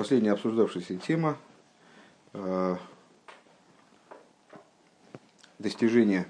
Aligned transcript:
Последняя 0.00 0.32
обсуждавшаяся 0.32 0.96
тема 0.96 1.36
э, 2.32 2.76
достижения 5.58 6.26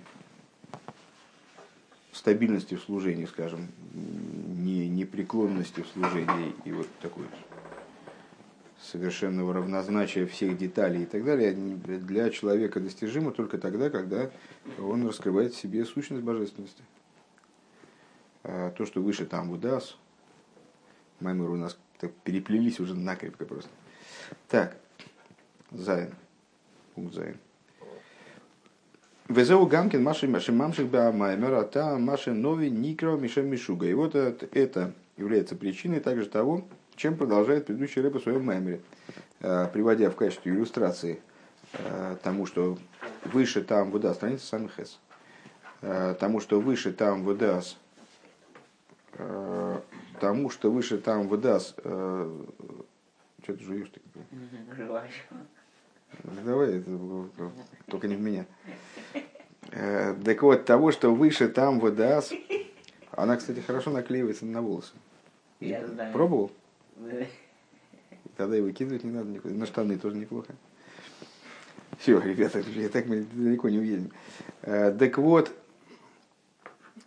стабильности 2.11 2.75
в 2.75 2.83
служении, 2.83 3.27
скажем, 3.27 3.69
не, 3.95 4.89
непреклонности 4.89 5.83
в 5.83 5.87
служении 5.87 6.53
и 6.65 6.73
вот 6.73 6.89
такой 7.01 7.27
совершенного 8.83 9.55
равнозначия 9.55 10.27
всех 10.27 10.59
деталей 10.59 11.05
и 11.05 11.07
так 11.07 11.25
далее, 11.25 11.53
для 11.53 12.31
человека 12.31 12.81
достижимо 12.81 13.31
только 13.31 13.57
тогда, 13.57 13.89
когда 13.89 14.33
он 14.81 15.07
раскрывает 15.07 15.55
в 15.55 15.61
себе 15.61 15.85
сущность 15.85 16.25
божественности. 16.25 16.83
А 18.43 18.73
то, 18.73 18.85
что 18.85 19.01
выше 19.01 19.27
там 19.27 19.53
Удас, 19.53 19.97
Маймер 21.21 21.51
у 21.51 21.57
нас 21.57 21.79
так 22.01 22.13
переплелись 22.25 22.81
уже 22.81 22.95
накрепко 22.95 23.45
просто. 23.45 23.71
Так, 24.49 24.77
Зайн. 25.71 26.15
Пункт 26.95 27.15
Зайн. 27.15 27.37
Везеу 29.29 29.67
Гамкин 29.67 30.03
Маши 30.03 30.27
Мамших 30.27 30.89
Баамаймер, 30.89 31.55
а 31.55 31.63
та 31.63 31.97
Маши 31.99 32.33
Нови 32.33 32.69
Никро 32.69 33.17
Мишем 33.17 33.47
Мишуга. 33.49 33.87
И 33.87 33.95
вот 33.95 34.17
это 34.17 34.93
является 35.17 35.55
причиной 35.55 36.01
также 36.01 36.27
того, 36.27 36.65
чем 36.97 37.17
продолжает 37.17 37.67
предыдущий 37.67 38.03
рэп 38.03 38.17
в 38.17 38.23
своем 38.23 38.45
маймере, 38.45 38.81
э, 39.41 39.69
приводя 39.73 40.11
в 40.11 40.17
качестве 40.17 40.53
иллюстрации 40.53 41.21
э, 41.75 42.17
тому, 42.23 42.47
что 42.47 42.77
выше 43.25 43.63
там 43.63 43.91
вода, 43.93 44.15
страница 44.15 44.47
Самихес, 44.47 44.99
э, 45.83 46.17
тому, 46.19 46.41
что 46.41 46.61
выше 46.61 46.93
там 46.93 47.23
выдаст, 47.23 47.77
тому, 50.21 50.51
что 50.51 50.71
выше 50.71 50.99
там 50.99 51.29
выдаст, 51.29 51.79
что 51.81 52.37
ты 53.45 53.59
жуешь? 53.61 53.91
Давай, 56.45 56.85
только 57.87 58.09
не 58.09 58.17
в 58.17 58.21
меня. 58.21 58.47
Так 59.71 60.43
вот, 60.43 60.65
того, 60.65 60.93
что 60.93 61.15
выше 61.15 61.49
там 61.49 61.81
выдаст, 61.81 62.33
она, 63.13 63.37
кстати, 63.37 63.61
хорошо 63.61 63.91
наклеивается 63.91 64.47
на 64.47 64.63
волосы. 64.63 64.93
Я 65.61 65.87
Пробовал? 66.13 66.51
Тогда 68.37 68.57
и 68.57 68.61
выкидывать 68.61 69.05
не 69.05 69.11
надо 69.11 69.29
никуда. 69.29 69.55
На 69.55 69.67
штаны 69.67 69.99
тоже 69.99 70.17
неплохо. 70.17 70.55
Все, 71.99 72.19
ребята, 72.19 72.63
так 72.91 73.07
мы 73.07 73.27
далеко 73.33 73.69
не 73.69 73.79
уедем. 73.79 74.11
Э, 74.63 74.91
так 74.99 75.19
вот, 75.19 75.53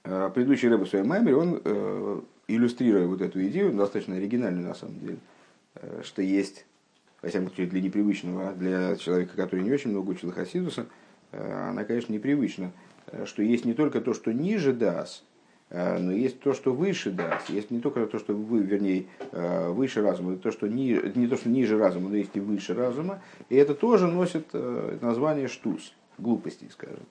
э, 0.03 0.31
предыдущий 0.35 0.69
рэб 0.69 0.81
в 0.81 0.88
своем 0.88 1.07
маймере, 1.07 1.35
он, 1.35 1.61
э, 1.63 2.21
иллюстрируя 2.47 3.08
вот 3.08 3.22
эту 3.22 3.45
идею, 3.47 3.73
достаточно 3.73 4.16
оригинальную 4.16 4.67
на 4.67 4.75
самом 4.75 4.99
деле, 4.99 5.17
что 6.03 6.22
есть, 6.22 6.66
во 7.22 7.30
всяком 7.30 7.47
случае, 7.47 7.67
для 7.67 7.81
непривычного, 7.81 8.53
для 8.53 8.95
человека, 8.97 9.35
который 9.35 9.61
не 9.61 9.72
очень 9.72 9.91
много 9.91 10.09
учил 10.11 10.31
Хасидуса, 10.31 10.88
она, 11.31 11.83
конечно, 11.83 12.13
непривычна, 12.13 12.72
что 13.25 13.41
есть 13.41 13.66
не 13.66 13.73
только 13.73 14.02
то, 14.02 14.13
что 14.13 14.31
ниже 14.31 14.73
дас, 14.73 15.23
Э, 15.73 15.97
но 15.97 16.11
есть 16.11 16.39
то, 16.39 16.53
что 16.53 16.72
выше 16.72 17.11
даст, 17.11 17.50
есть 17.50 17.72
не 17.72 17.80
только 17.80 18.05
то, 18.05 18.19
что 18.19 18.33
вы, 18.33 18.61
вернее, 18.61 19.07
э, 19.31 19.69
выше 19.69 20.02
разума, 20.02 20.38
то, 20.38 20.52
что 20.52 20.67
ни, 20.67 21.17
не 21.17 21.28
то, 21.28 21.35
что 21.35 21.50
ниже 21.50 21.80
разума, 21.80 22.09
но 22.09 22.16
есть 22.16 22.35
и 22.35 22.39
выше 22.39 22.75
разума, 22.75 23.22
и 23.50 23.55
это 23.55 23.73
тоже 23.73 24.05
носит 24.07 24.45
э, 24.53 25.00
название 25.02 25.47
штус, 25.47 25.94
глупостей, 26.17 26.69
скажем. 26.72 27.05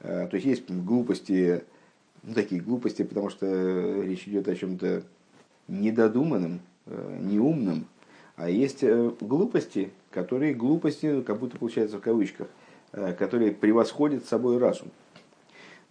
То 0.00 0.30
есть 0.32 0.44
есть 0.44 0.70
глупости, 0.70 1.64
ну, 2.24 2.34
такие 2.34 2.60
глупости, 2.60 3.02
потому 3.02 3.30
что 3.30 4.02
речь 4.02 4.26
идет 4.26 4.48
о 4.48 4.56
чем-то 4.56 5.02
недодуманном, 5.68 6.60
неумном, 6.86 7.86
а 8.36 8.50
есть 8.50 8.84
глупости, 9.20 9.90
которые 10.10 10.54
глупости, 10.54 11.22
как 11.22 11.38
будто 11.38 11.58
получается 11.58 11.98
в 11.98 12.00
кавычках, 12.00 12.48
которые 12.90 13.52
превосходят 13.52 14.26
собой 14.26 14.58
разум. 14.58 14.88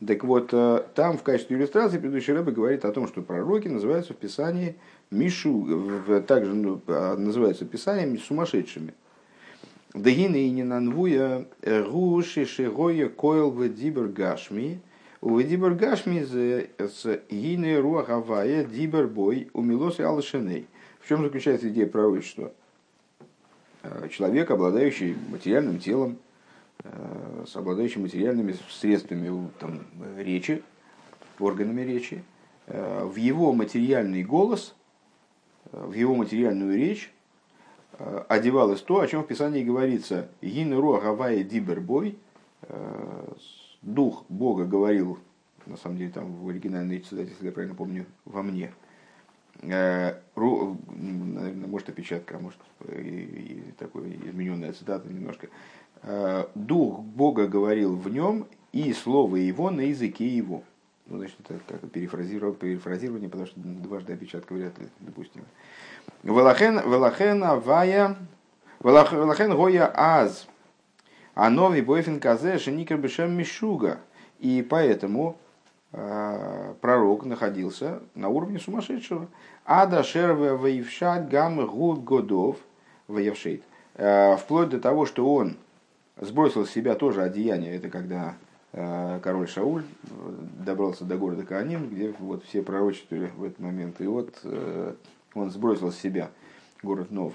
Так 0.06 0.24
вот, 0.24 0.50
э, 0.52 0.84
там 0.96 1.18
в 1.18 1.24
качестве 1.24 1.56
иллюстрации 1.56 1.98
предыдущий 1.98 2.34
рыба 2.34 2.52
говорит 2.52 2.84
о 2.84 2.92
том, 2.92 3.08
что 3.08 3.22
пророки 3.22 3.68
называются 3.68 4.14
в 4.14 4.18
Писании 4.18 4.76
Мишу, 5.12 5.68
также 6.28 6.54
ну, 6.54 6.82
а, 6.88 7.16
называются 7.16 7.66
в 7.66 7.70
Писании 7.70 8.18
сумасшедшими. 8.18 8.94
Дагины 9.94 10.48
и 10.48 10.50
не 10.50 10.64
нанвуя 10.64 11.46
гуши 11.64 12.46
шигоя 12.46 13.08
койл 13.10 13.52
в 13.52 13.70
дибер 13.70 14.08
гашми. 14.08 14.82
У 15.26 15.42
дибер 15.42 15.74
гашми 15.76 16.22
с 16.24 17.22
гины 17.30 17.78
руахавая 17.78 18.66
дибер 18.66 19.08
бой 19.08 19.50
у 19.54 19.62
милосы 19.62 20.02
алшеней. 20.02 20.68
В 21.00 21.08
чем 21.08 21.24
заключается 21.24 21.70
идея 21.70 21.88
пророчества? 21.88 22.52
Э, 23.84 24.10
человек, 24.10 24.52
обладающий 24.52 25.16
материальным 25.30 25.80
телом, 25.80 26.18
Э, 26.84 27.46
с 27.48 27.56
обладающим 27.56 28.02
материальными 28.02 28.56
средствами 28.70 29.50
там, 29.60 29.82
речи, 30.18 30.62
органами 31.40 31.82
речи, 31.82 32.24
э, 32.68 33.06
в 33.06 33.16
его 33.16 33.54
материальный 33.54 34.24
голос, 34.24 34.76
в 35.72 35.94
его 35.94 36.14
материальную 36.16 36.78
речь 36.78 37.12
одевалось 38.28 38.82
то, 38.82 39.00
о 39.00 39.08
чем 39.08 39.24
в 39.24 39.28
Писании 39.28 39.64
говорится 39.64 40.30
«Гин 40.42 40.74
руа 40.78 41.00
гавая 41.00 41.44
дибербой» 41.44 42.18
Дух 43.84 44.26
Бога 44.30 44.66
говорил, 44.66 45.20
на 45.66 45.78
самом 45.78 45.98
деле 45.98 46.12
там 46.12 46.34
в 46.34 46.50
оригинальной 46.50 47.00
цитате, 47.00 47.30
если 47.32 47.46
я 47.46 47.52
правильно 47.52 47.76
помню, 47.76 48.06
во 48.26 48.42
мне. 48.42 48.72
Ру, 50.36 50.78
наверное, 50.88 51.68
может 51.68 51.88
опечатка, 51.90 52.38
а 52.38 52.40
может 52.40 52.60
и, 52.90 53.68
и 53.68 53.72
такой 53.78 54.20
измененная 54.26 54.74
цитата 54.74 55.08
немножко. 55.08 55.48
Э, 56.02 56.48
дух 56.54 57.00
Бога 57.00 57.48
говорил 57.48 57.96
в 57.96 58.10
нем, 58.10 58.48
и 58.74 58.92
слово 58.94 59.38
его 59.38 59.70
на 59.70 59.82
языке 59.82 60.28
его. 60.28 60.64
Ну, 61.06 61.18
значит, 61.18 61.38
это 61.48 61.60
как 61.68 61.92
перефразирование, 61.92 62.58
перефразирование, 62.58 63.30
потому 63.30 63.48
что 63.48 63.60
дважды 63.60 64.14
опечатка 64.14 64.54
вряд 64.54 64.78
ли 64.80 64.88
допустимо. 65.00 65.46
Велахен, 66.24 66.80
велахен 66.80 67.44
авая, 67.44 68.18
велахен 68.82 69.56
гоя 69.56 69.92
аз, 69.96 70.48
а 71.34 71.50
новый 71.50 71.82
бойфен 71.82 72.20
казе 72.20 72.58
шеникер 72.58 72.98
бешем 72.98 73.36
мишуга. 73.36 74.00
И 74.40 74.66
поэтому 74.68 75.38
э, 75.92 76.74
пророк 76.82 77.26
находился 77.26 78.02
на 78.16 78.30
уровне 78.30 78.60
сумасшедшего. 78.60 79.28
Ада 79.66 80.04
шерве 80.04 80.54
воевшат 80.54 81.30
гам 81.30 81.66
гуд 81.66 82.04
годов 82.04 82.58
воевшейт. 83.08 83.64
Э, 83.96 84.36
вплоть 84.38 84.70
до 84.70 84.80
того, 84.80 85.06
что 85.06 85.34
он 85.34 85.58
сбросил 86.18 86.66
с 86.66 86.72
себя 86.72 86.96
тоже 86.96 87.24
одеяние. 87.24 87.76
Это 87.76 87.90
когда 87.90 88.36
э, 88.72 89.20
король 89.24 89.48
Шауль 89.48 89.84
э, 89.84 90.08
добрался 90.66 91.06
до 91.06 91.18
города 91.18 91.44
Кааним, 91.44 91.90
где 91.90 92.14
вот 92.20 92.44
все 92.44 92.62
пророчествовали 92.62 93.32
в 93.36 93.44
этот 93.44 93.60
момент. 93.60 94.02
И 94.02 94.08
вот 94.08 94.40
э, 94.44 94.94
он 95.34 95.50
сбросил 95.50 95.92
с 95.92 95.98
себя 95.98 96.30
город 96.82 97.12
Нов. 97.12 97.34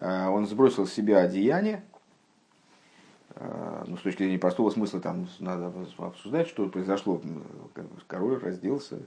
Он 0.00 0.44
сбросил 0.46 0.88
с 0.88 0.92
себя 0.92 1.20
одеяние, 1.20 1.84
ну, 3.86 3.96
с 3.96 4.00
точки 4.00 4.22
зрения 4.22 4.38
простого 4.38 4.70
смысла, 4.70 5.00
там 5.00 5.26
надо 5.40 5.72
обсуждать, 5.98 6.48
что 6.48 6.68
произошло. 6.68 7.20
Король 8.06 8.38
разделся. 8.38 9.00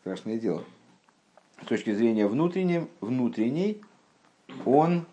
Страшное 0.00 0.38
дело. 0.38 0.64
С 1.62 1.66
точки 1.66 1.92
зрения 1.94 2.26
внутренней, 2.26 2.88
внутренней 3.00 3.80
он 4.64 5.06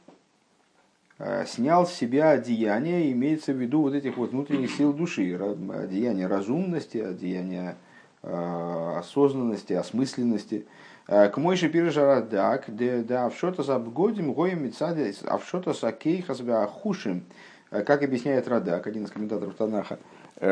Э, 1.21 1.45
снял 1.45 1.85
с 1.85 1.93
себя 1.93 2.29
одеяние, 2.29 3.11
имеется 3.11 3.51
в 3.51 3.57
виду 3.57 3.81
вот 3.81 3.93
этих 3.93 4.15
вот 4.15 4.31
внутренних 4.31 4.71
сил 4.71 4.93
души, 4.93 5.35
одеяние 5.35 6.27
разумности, 6.27 6.97
одеяние 6.97 7.75
э, 8.23 8.93
осознанности, 8.97 9.73
осмысленности. 9.73 10.65
Э, 11.11 11.27
к 11.27 11.37
мой 11.37 11.57
шипир 11.57 11.91
жарадак, 11.91 12.65
да 12.67 13.25
авшота 13.25 13.63
с 13.63 13.69
обгодим 13.69 14.31
гоем 14.31 14.63
мецаде 14.63 15.11
авшота 15.25 15.73
с 15.73 15.83
акейхас 15.83 16.39
ахушим. 16.41 17.23
Как 17.71 18.03
объясняет 18.03 18.47
Радак, 18.47 18.85
один 18.85 19.05
из 19.05 19.11
комментаторов 19.11 19.55
Танаха, 19.55 19.99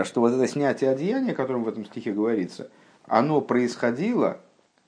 что 0.03 0.21
вот 0.21 0.33
это 0.33 0.47
снятие 0.47 0.91
одеяния, 0.91 1.31
о 1.31 1.35
котором 1.35 1.63
в 1.63 1.67
этом 1.67 1.83
стихе 1.85 2.11
говорится, 2.11 2.69
оно 3.07 3.41
происходило, 3.41 4.37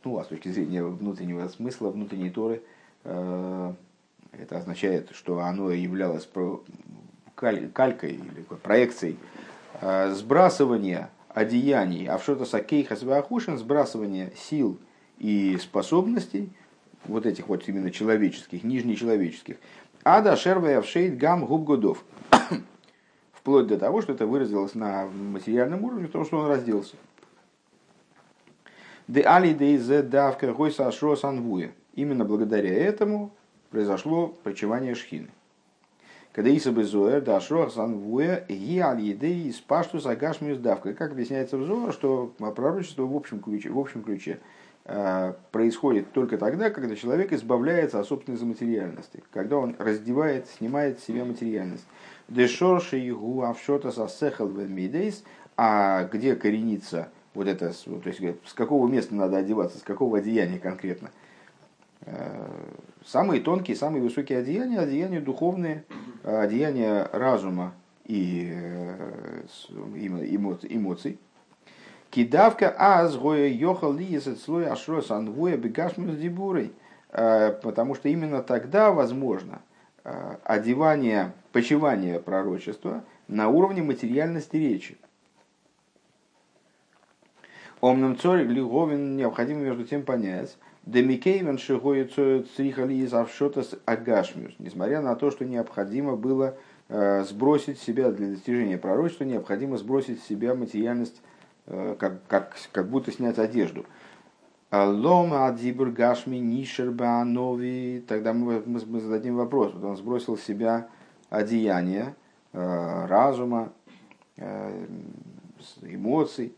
ну, 0.03 0.19
а 0.19 0.23
с 0.23 0.27
точки 0.27 0.49
зрения 0.49 0.83
внутреннего 0.83 1.47
смысла, 1.47 1.89
внутренней 1.89 2.29
торы, 2.29 2.61
это 3.03 3.75
означает, 4.51 5.09
что 5.13 5.39
оно 5.39 5.71
являлось 5.71 6.29
калькой 7.35 8.11
или 8.11 8.45
проекцией 8.61 9.17
э, 9.81 10.11
сбрасывания 10.11 11.09
одеяний, 11.29 12.05
а 12.07 12.19
в 12.19 12.23
что-то 12.23 12.45
сакей 12.45 12.87
сбрасывание 13.57 14.33
сил 14.35 14.77
и 15.19 15.57
способностей, 15.57 16.49
вот 17.05 17.25
этих 17.25 17.47
вот 17.47 17.67
именно 17.67 17.91
человеческих, 17.91 18.63
нижнечеловеческих, 18.63 19.57
ада 20.03 20.35
шервая 20.35 20.81
в 20.81 20.87
шейд 20.87 21.17
гам 21.17 21.45
губ 21.45 21.65
годов. 21.65 22.03
Вплоть 23.33 23.67
до 23.67 23.77
того, 23.77 24.01
что 24.01 24.13
это 24.13 24.25
выразилось 24.25 24.75
на 24.75 25.05
материальном 25.05 25.83
уровне, 25.83 26.07
потому 26.07 26.25
что 26.25 26.39
он 26.39 26.47
разделся. 26.47 26.95
Де 29.07 29.21
али 29.23 29.53
де 29.53 29.75
из 29.75 29.87
давка 29.87 30.53
гойса 30.53 30.87
ашро 30.87 31.15
санвуя. 31.15 31.71
Именно 31.95 32.25
благодаря 32.25 32.73
этому 32.73 33.31
произошло 33.71 34.27
почивание 34.43 34.95
шхины. 34.95 35.29
Когда 36.31 36.51
Иса 36.51 36.71
Безуэр, 36.71 37.21
да 37.21 37.41
Шрох 37.41 37.73
Санвуя, 37.73 38.45
ги 38.47 38.77
аль 38.77 39.01
едей 39.01 39.49
из 39.49 39.59
пашту 39.59 39.99
сагашмию 39.99 40.57
давкой. 40.57 40.93
Как 40.93 41.11
объясняется 41.11 41.57
в 41.57 41.91
что 41.91 42.33
пророчество 42.55 43.03
в 43.03 43.15
общем 43.15 43.39
ключе, 43.39 43.69
в 43.69 43.79
общем 43.79 44.03
ключе 44.03 44.39
происходит 45.51 46.11
только 46.13 46.37
тогда, 46.37 46.69
когда 46.69 46.95
человек 46.95 47.31
избавляется 47.31 47.99
от 47.99 48.07
собственной 48.07 48.37
заматериальности, 48.37 49.23
когда 49.31 49.57
он 49.57 49.75
раздевает, 49.77 50.47
снимает 50.47 50.99
с 50.99 51.03
себя 51.03 51.25
материальность. 51.25 51.85
Дешорши 52.27 52.97
егу 52.97 53.43
авшота 53.43 53.91
сасехал 53.91 54.47
мидейс, 54.49 55.23
а 55.57 56.05
где 56.05 56.35
коренится 56.35 57.09
вот 57.33 57.47
это, 57.47 57.71
то 57.71 58.09
есть 58.09 58.21
с 58.45 58.53
какого 58.53 58.87
места 58.87 59.15
надо 59.15 59.37
одеваться, 59.37 59.77
с 59.77 59.83
какого 59.83 60.17
одеяния 60.17 60.59
конкретно. 60.59 61.11
Э, 62.01 62.47
самые 63.05 63.41
тонкие, 63.41 63.75
самые 63.75 64.01
высокие 64.01 64.39
одеяния, 64.39 64.79
одеяния 64.79 65.21
духовные, 65.21 65.83
одеяния 66.23 67.07
разума 67.11 67.73
и 68.05 68.51
э, 68.51 69.43
эмоций. 70.69 71.19
Кидавка 72.09 72.73
аз 72.77 73.17
гоя 73.17 73.47
йохал 73.47 73.93
ли 73.93 74.19
слой 74.19 74.67
ашрос 74.67 75.11
анвоя 75.11 75.57
бегашмус 75.57 76.15
дибурой. 76.15 76.73
Э, 77.11 77.51
потому 77.51 77.95
что 77.95 78.09
именно 78.09 78.43
тогда 78.43 78.91
возможно 78.91 79.61
одевание, 80.43 81.33
почивание 81.51 82.19
пророчества 82.19 83.03
на 83.27 83.49
уровне 83.49 83.83
материальности 83.83 84.55
речи. 84.55 84.97
Омным 87.81 88.17
цорь 88.17 88.43
Лиговин 88.43 89.15
необходимо 89.15 89.61
между 89.61 89.85
тем 89.85 90.03
понять, 90.03 90.57
Демикейвен 90.85 91.57
шигоицу 91.57 92.45
црихали 92.55 92.95
из 92.95 93.13
авшотас 93.13 93.75
агашмиус. 93.85 94.53
Несмотря 94.57 95.01
на 95.01 95.15
то, 95.15 95.29
что 95.29 95.45
необходимо 95.45 96.15
было 96.15 96.57
э, 96.87 97.23
сбросить 97.25 97.79
себя 97.79 98.11
для 98.11 98.29
достижения 98.29 98.77
пророчества, 98.77 99.25
необходимо 99.25 99.77
сбросить 99.77 100.23
себя 100.23 100.55
материальность, 100.55 101.21
э, 101.21 101.38
как, 101.69 102.25
как, 102.27 102.55
как 102.71 102.89
будто 102.89 103.11
снять 103.11 103.37
одежду. 103.37 103.85
Лома 104.71 105.47
адзибр 105.47 105.89
гашми 105.89 106.37
нишерба 106.37 107.23
нови. 107.23 108.03
Тогда 108.07 108.33
мы, 108.33 108.61
мы, 108.65 108.81
мы 108.85 108.99
зададим 108.99 109.35
вопрос. 109.35 109.73
Вот 109.73 109.83
он 109.83 109.97
сбросил 109.97 110.37
с 110.37 110.43
себя 110.43 110.87
одеяние 111.29 112.15
э, 112.53 113.05
разума, 113.07 113.71
эмоций, 115.81 116.55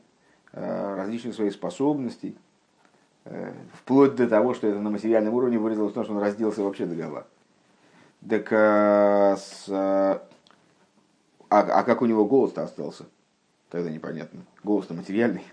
различных 0.53 1.33
своих 1.33 1.53
способностей, 1.53 2.37
вплоть 3.73 4.15
до 4.15 4.27
того, 4.27 4.53
что 4.53 4.67
это 4.67 4.79
на 4.79 4.91
материальном 4.91 5.33
уровне 5.33 5.57
выразилось 5.57 5.91
в 5.91 5.95
том, 5.95 6.03
что 6.03 6.13
он 6.13 6.21
разделся 6.21 6.61
вообще 6.61 6.85
до 6.85 6.95
гола. 6.95 7.25
Так, 8.29 8.51
а, 8.51 9.37
а 11.49 11.83
как 11.83 12.01
у 12.01 12.05
него 12.05 12.25
голос-то 12.25 12.63
остался? 12.63 13.05
Тогда 13.71 13.89
непонятно. 13.89 14.41
Голос-то 14.63 14.94
материальный. 14.94 15.44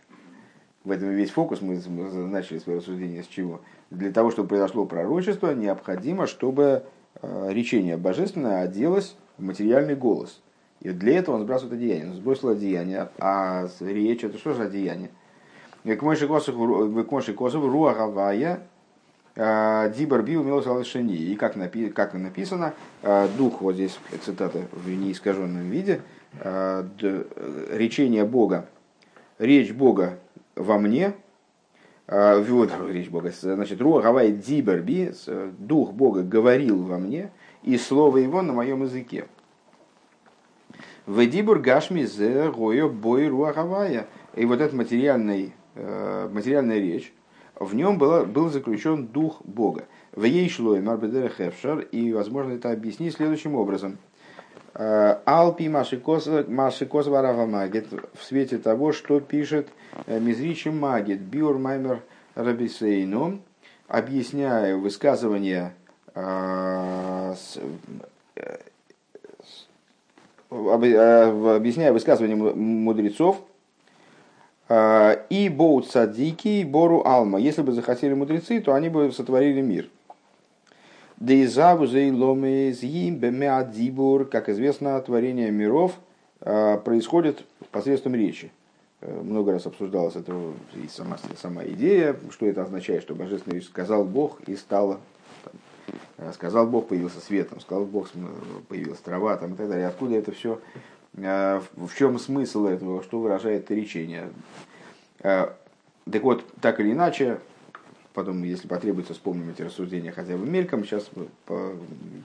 В 0.84 0.90
этом 0.90 1.10
весь 1.10 1.30
фокус, 1.30 1.60
мы 1.60 1.80
начали 2.26 2.58
свое 2.58 2.78
рассуждение 2.78 3.22
с 3.22 3.26
чего. 3.26 3.60
Для 3.90 4.10
того, 4.12 4.30
чтобы 4.30 4.48
произошло 4.48 4.84
пророчество, 4.84 5.54
необходимо, 5.54 6.26
чтобы 6.26 6.82
речение 7.22 7.96
божественное 7.96 8.62
оделось 8.62 9.16
в 9.38 9.42
материальный 9.42 9.94
голос. 9.94 10.42
И 10.80 10.90
для 10.90 11.18
этого 11.18 11.36
он 11.36 11.42
сбрасывает 11.42 11.74
одеяние. 11.74 12.10
Он 12.10 12.14
сбросил 12.14 12.48
одеяние. 12.50 13.08
А 13.18 13.68
речь 13.80 14.24
это 14.24 14.36
что 14.38 14.54
же 14.54 14.64
одеяние? 14.64 15.10
К 15.84 16.02
Мойши 16.02 16.26
Косов 16.26 16.56
Руагавая 17.64 18.60
Дибар 19.36 20.22
Бил. 20.22 20.44
И 20.44 21.34
как, 21.36 21.56
напи, 21.56 21.88
как 21.90 22.14
написано, 22.14 22.74
а, 23.02 23.28
дух, 23.36 23.60
вот 23.60 23.74
здесь 23.74 23.98
цитата 24.24 24.62
в 24.72 24.88
неискаженном 24.88 25.70
виде, 25.70 26.00
речение 26.42 28.24
Бога, 28.24 28.68
речь 29.38 29.72
Бога 29.72 30.18
во 30.54 30.78
мне, 30.78 31.14
а, 32.06 32.40
вот 32.40 32.70
речь 32.90 33.08
Бога, 33.08 33.32
значит, 33.40 33.80
Руагавая 33.80 34.30
Дибар 34.30 34.80
Би, 34.80 35.12
дух 35.58 35.92
Бога 35.92 36.22
говорил 36.22 36.82
во 36.82 36.98
мне, 36.98 37.30
и 37.62 37.76
слово 37.76 38.18
его 38.18 38.42
на 38.42 38.52
моем 38.52 38.82
языке. 38.82 39.26
Ведибур 41.06 41.58
гашми 41.58 42.02
зе 42.02 42.50
гойо 42.50 42.88
бой 42.88 43.28
руахавая. 43.28 44.06
И 44.36 44.44
вот 44.44 44.60
этот 44.60 44.74
материальный 44.74 45.54
Э, 45.80 46.28
материальная 46.32 46.80
речь, 46.80 47.12
в 47.54 47.72
нем 47.76 47.98
было, 47.98 48.24
был 48.24 48.50
заключен 48.50 49.06
дух 49.06 49.40
Бога. 49.44 49.86
В 50.10 50.24
ей 50.24 50.48
шло 50.48 50.74
и 50.76 52.12
возможно 52.12 52.54
это 52.54 52.72
объяснить 52.72 53.14
следующим 53.14 53.54
образом. 53.54 53.98
Э, 54.74 55.16
Алпи 55.24 55.68
Машикос 55.68 56.26
Варавамагет 57.06 57.86
в 58.14 58.22
свете 58.22 58.58
того, 58.58 58.92
что 58.92 59.20
пишет 59.20 59.68
э, 60.06 60.20
Мизричи 60.20 60.68
Магет 60.68 61.20
Биур 61.20 61.58
Маймер 61.58 62.00
Рабисейну, 62.34 63.40
объясняя 63.88 64.76
высказывание 64.76 65.72
объясняя 70.50 71.92
высказывание 71.92 72.36
мудрецов, 72.36 73.40
и 74.70 75.52
боут 75.54 75.88
садики, 75.88 76.48
и 76.48 76.64
бору 76.64 77.02
алма. 77.04 77.38
Если 77.38 77.62
бы 77.62 77.72
захотели 77.72 78.14
мудрецы, 78.14 78.60
то 78.60 78.74
они 78.74 78.88
бы 78.88 79.12
сотворили 79.12 79.60
мир. 79.60 79.88
Как 84.24 84.48
известно, 84.48 85.00
творение 85.00 85.50
миров 85.50 85.92
а, 86.40 86.78
происходит 86.78 87.44
посредством 87.70 88.14
речи. 88.14 88.50
Э, 89.00 89.20
много 89.20 89.52
раз 89.52 89.66
обсуждалась 89.66 90.16
это 90.16 90.32
и 90.74 90.88
сама, 90.88 91.18
сама 91.40 91.64
идея, 91.64 92.16
что 92.30 92.46
это 92.46 92.62
означает, 92.62 93.02
что 93.02 93.14
Божественная 93.14 93.58
речь 93.58 93.66
сказал 93.66 94.04
Бог 94.04 94.40
и 94.46 94.56
стало. 94.56 95.00
Там, 95.44 96.32
сказал 96.32 96.66
Бог, 96.66 96.88
появился 96.88 97.20
свет, 97.20 97.48
там, 97.48 97.60
сказал 97.60 97.84
Бог, 97.84 98.08
появилась 98.68 98.98
трава 99.00 99.36
там, 99.36 99.54
и 99.54 99.56
так 99.56 99.68
далее. 99.68 99.86
Откуда 99.86 100.16
это 100.16 100.32
все 100.32 100.60
Э, 101.16 101.60
в 101.76 101.94
чем 101.96 102.18
смысл 102.18 102.66
этого, 102.66 103.02
что 103.02 103.20
выражает 103.20 103.64
это 103.64 103.74
речение. 103.74 104.30
Э, 105.20 105.48
так 106.10 106.22
вот, 106.22 106.44
так 106.60 106.80
или 106.80 106.92
иначе, 106.92 107.40
потом, 108.18 108.42
если 108.42 108.66
потребуется, 108.66 109.14
вспомним 109.14 109.50
эти 109.50 109.62
рассуждения 109.62 110.10
хотя 110.12 110.36
бы 110.36 110.44
мельком, 110.44 110.84
сейчас 110.84 111.08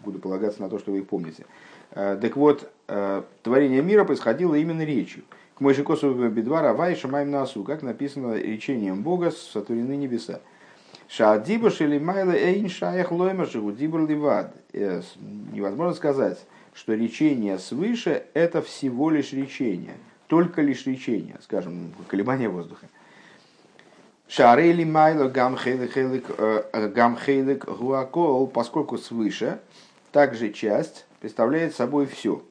буду 0.03 0.19
полагаться 0.19 0.61
на 0.61 0.69
то, 0.69 0.79
что 0.79 0.91
вы 0.91 0.99
их 0.99 1.07
помните. 1.07 1.45
Э, 1.91 2.17
так 2.19 2.35
вот, 2.35 2.71
творение 3.43 3.81
мира 3.81 4.03
происходило 4.03 4.55
именно 4.55 4.83
речью. 4.83 5.23
К 5.55 5.61
Мойшикосу 5.61 6.13
Бедвара 6.29 6.73
Вайша 6.73 7.07
Майм 7.07 7.29
Насу, 7.29 7.63
как 7.63 7.83
написано 7.83 8.33
речением 8.33 9.03
Бога, 9.03 9.29
сотворены 9.29 9.95
небеса. 9.95 10.39
Шаадибуш 11.07 11.81
или 11.81 11.99
Майла 11.99 12.31
Эйн 12.31 12.69
Шаях 12.69 13.11
Лоймашигу 13.11 13.71
Дибур 13.71 14.07
Ливад. 14.07 14.55
Невозможно 14.73 15.93
сказать, 15.93 16.43
что 16.73 16.95
речение 16.95 17.59
свыше– 17.59 18.23
это 18.33 18.63
всего 18.63 19.11
лишь 19.11 19.31
речение, 19.31 19.93
только 20.27 20.63
лишь 20.63 20.87
речение, 20.87 21.37
скажем, 21.43 21.93
колебание 22.07 22.49
воздуха. 22.49 22.87
Шарели 24.35 24.83
майло 24.83 25.27
гамхейлик 25.29 26.27
э, 26.37 27.71
гуакол, 27.71 28.47
поскольку 28.47 28.97
свыше, 28.97 29.59
также 30.11 30.51
часть 30.51 31.05
представляет 31.19 31.75
собой 31.75 32.07
все. 32.07 32.41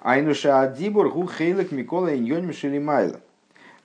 Айнуша 0.00 0.62
адибур 0.62 1.10
гу 1.10 1.28
хейлик 1.28 1.70
микола 1.70 2.16
иньоним 2.16 2.52
шелимайла. 2.52 3.20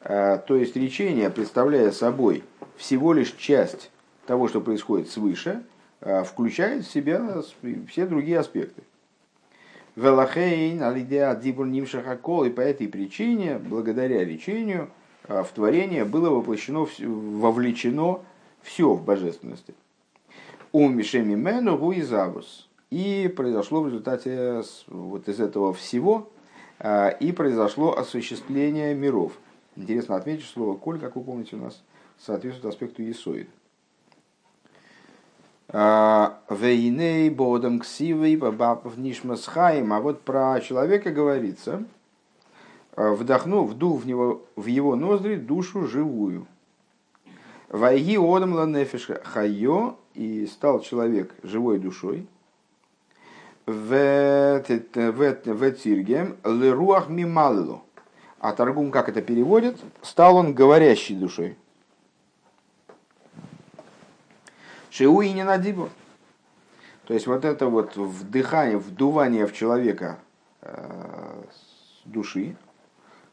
Э, 0.02 0.40
то 0.48 0.56
есть 0.56 0.76
речение, 0.76 1.30
представляя 1.30 1.92
собой 1.92 2.44
всего 2.78 3.14
лишь 3.14 3.34
часть 3.34 3.92
того, 4.26 4.48
что 4.48 4.62
происходит 4.62 5.10
свыше– 5.10 5.64
Э, 6.00 6.24
включает 6.24 6.86
в 6.86 6.92
себя 6.92 7.42
все 7.90 8.06
другие 8.06 8.40
аспекты. 8.40 8.84
Велахейн, 9.96 10.84
алидеа 10.84 11.36
дибур 11.36 11.66
нимшахакол, 11.66 12.46
и 12.46 12.52
по 12.52 12.62
этой 12.62 12.88
причине, 12.88 13.58
благодаря 13.58 14.24
речению, 14.24 14.84
э, 14.84 14.97
в 15.24 15.48
творение 15.54 16.06
было 16.06 16.30
воплощено, 16.30 16.88
вовлечено 17.00 18.22
все 18.62 18.94
в 18.94 19.04
божественности. 19.04 19.74
У 20.72 20.88
Мишеми 20.90 21.36
Мену 21.36 21.78
Гуизабус. 21.78 22.68
И 22.90 23.32
произошло 23.36 23.82
в 23.82 23.88
результате 23.88 24.64
вот 24.88 25.28
из 25.28 25.42
этого 25.42 25.74
всего, 25.74 26.30
э, 26.80 27.18
и 27.20 27.34
произошло 27.34 27.98
осуществление 27.98 28.96
миров. 28.96 29.34
Интересно 29.76 30.16
отметить 30.16 30.46
слово 30.46 30.78
«коль», 30.78 31.00
как 31.00 31.18
вы 31.18 31.24
помните, 31.24 31.58
у 31.58 31.60
нас 31.60 31.84
соответствует 32.18 32.74
аспекту 32.74 33.04
Есоид. 33.04 33.50
А, 35.70 36.40
Вейней 36.50 37.30
бодом 37.30 37.80
ксивой 37.80 38.38
бабав 38.38 38.98
нишмасхаем. 38.98 39.92
А 39.92 40.00
вот 40.00 40.22
про 40.22 40.60
человека 40.62 41.12
говорится, 41.12 41.84
а, 42.98 43.13
вдохнув, 43.13 43.70
вдув 43.70 44.01
в, 44.01 44.08
него, 44.08 44.42
в 44.56 44.66
его 44.66 44.96
ноздри 44.96 45.36
душу 45.36 45.88
живую. 45.88 46.48
ויהי 47.70 48.18
האדם 48.18 48.54
לנפש 48.54 49.10
חיה, 49.24 49.98
и 50.16 50.48
стал 50.48 50.80
человек 50.80 51.32
живой 51.44 51.77
душой. 51.77 52.27
ותרגם 53.68 56.38
לרוח 56.44 57.08
ממללא. 57.10 57.84
А 58.39 58.54
торгум 58.54 58.89
как 58.89 59.10
это 59.10 59.22
переводит? 59.22 59.77
Стал 60.01 60.38
он 60.38 60.56
говорящей 60.56 61.16
душой. 61.16 61.56
שהוא 64.90 65.44
ענין 65.44 65.60
הדיבור. 65.60 65.90
То 67.06 67.13
есть 67.13 67.27
вот 67.27 67.46
это 67.46 67.68
вот 67.68 67.96
вдыхание, 67.96 68.80
вдувание 68.80 69.46
в 69.46 69.54
человека 69.54 70.18
э, 70.62 71.44
души, 72.06 72.56
э, 72.56 72.67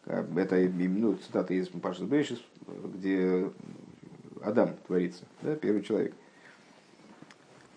это 0.07 0.57
ну, 0.57 1.15
цитата 1.15 1.55
из 1.55 1.69
Паша 1.69 2.05
Бейшис, 2.05 2.41
где 2.67 3.51
Адам 4.43 4.77
творится, 4.87 5.25
да, 5.43 5.55
первый 5.57 5.83
человек. 5.83 6.15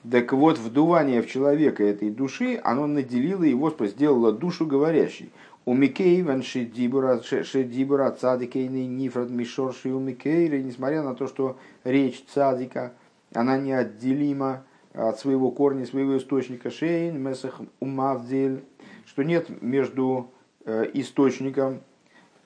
Так 0.10 0.32
вот, 0.32 0.58
вдувание 0.58 1.22
в 1.22 1.28
человека 1.28 1.84
этой 1.84 2.10
души, 2.10 2.60
оно 2.64 2.88
наделило 2.88 3.44
его, 3.44 3.74
сделало 3.88 4.32
душу 4.32 4.66
говорящей. 4.66 5.32
У 5.66 5.74
Микей 5.74 6.22
ван 6.24 6.44
шедибура 6.44 7.18
цадикейный 7.18 8.86
нифрат 8.86 9.30
мишорши 9.30 9.90
у 9.90 10.00
Микейра, 10.00 10.60
несмотря 10.60 11.04
на 11.04 11.14
то, 11.14 11.28
что 11.28 11.58
речь 11.84 12.24
цадика, 12.34 12.94
она 13.34 13.58
неотделима 13.58 14.64
от 14.94 15.20
своего 15.20 15.52
корня, 15.52 15.86
своего 15.86 16.18
источника 16.18 16.72
шейн, 16.72 17.22
месах 17.22 17.60
умавдель, 17.82 18.64
что 19.06 19.24
нет 19.24 19.62
между 19.62 20.32
э, 20.64 20.90
источником 20.94 21.82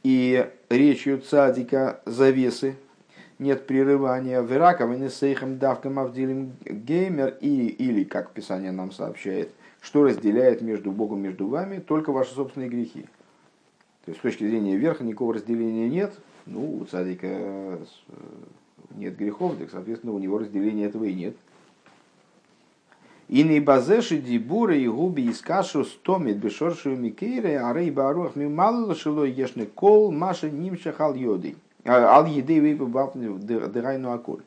и 0.03 0.50
речью 0.70 1.20
цадика 1.22 2.01
завесы, 2.05 2.75
нет 3.39 3.65
прерывания. 3.67 4.41
Вераков 4.41 4.91
и 5.00 5.10
сейхам 5.10 5.58
давкам 5.58 6.00
авдилим 6.00 6.53
геймер 6.63 7.38
и, 7.41 7.67
или, 7.67 8.03
как 8.03 8.31
Писание 8.31 8.72
нам 8.72 8.91
сообщает, 8.91 9.51
что 9.81 10.03
разделяет 10.03 10.62
между 10.62 10.91
Богом 10.91 11.22
между 11.22 11.48
вами, 11.48 11.79
только 11.79 12.12
ваши 12.12 12.34
собственные 12.34 12.70
грехи. 12.70 13.05
То 14.05 14.12
есть 14.12 14.20
с 14.20 14.22
точки 14.22 14.48
зрения 14.48 14.77
верха 14.77 15.03
никакого 15.03 15.36
разделения 15.36 15.88
нет. 15.88 16.13
Ну, 16.48 16.77
у 16.79 16.86
цадика 16.86 17.27
э, 17.27 17.77
нет 18.96 19.15
грехов, 19.15 19.58
так, 19.58 19.70
соответственно, 19.70 20.13
у 20.13 20.20
него 20.20 20.39
разделения 20.39 20.86
этого 20.86 21.03
и 21.03 21.13
нет. 21.13 21.36
И 23.31 23.43
не 23.43 23.61
базеши 23.61 24.17
дибура 24.17 24.75
и 24.75 24.89
губи 24.89 25.21
из 25.21 25.39
кашу 25.39 25.85
стомит 25.85 26.35
бешоршу 26.35 26.97
микейре, 26.97 27.61
а 27.61 27.73
рей 27.73 27.89
барух 27.89 28.35
мималу 28.35 28.93
шило 28.93 29.23
ешны 29.23 29.65
кол 29.65 30.11
маша 30.11 30.50
нимша 30.50 30.91
хал 30.91 31.15
йоды. 31.15 31.55
А, 31.85 32.17
ал 32.17 32.25
еды 32.25 32.59
выпал 32.59 33.13
дырайну 33.15 34.11
аколь. 34.11 34.43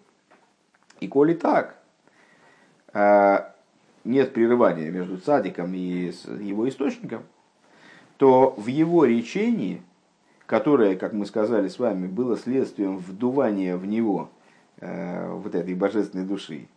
И 1.00 1.08
коли 1.08 1.32
так, 1.32 1.78
а, 2.92 3.54
нет 4.04 4.34
прерывания 4.34 4.90
между 4.90 5.16
цадиком 5.16 5.72
и 5.72 6.12
его 6.40 6.68
источником, 6.68 7.22
то 8.18 8.54
в 8.58 8.66
его 8.66 9.06
речении, 9.06 9.80
которое, 10.44 10.94
как 10.96 11.14
мы 11.14 11.24
сказали 11.24 11.68
с 11.68 11.78
вами, 11.78 12.06
было 12.06 12.36
следствием 12.36 12.98
вдувания 12.98 13.78
в 13.78 13.86
него 13.86 14.28
э, 14.80 15.32
вот 15.32 15.54
этой 15.54 15.74
божественной 15.74 16.26
души, 16.26 16.68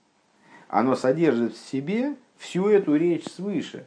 оно 0.70 0.96
содержит 0.96 1.56
в 1.56 1.70
себе 1.70 2.16
всю 2.38 2.68
эту 2.68 2.96
речь 2.96 3.26
свыше, 3.26 3.86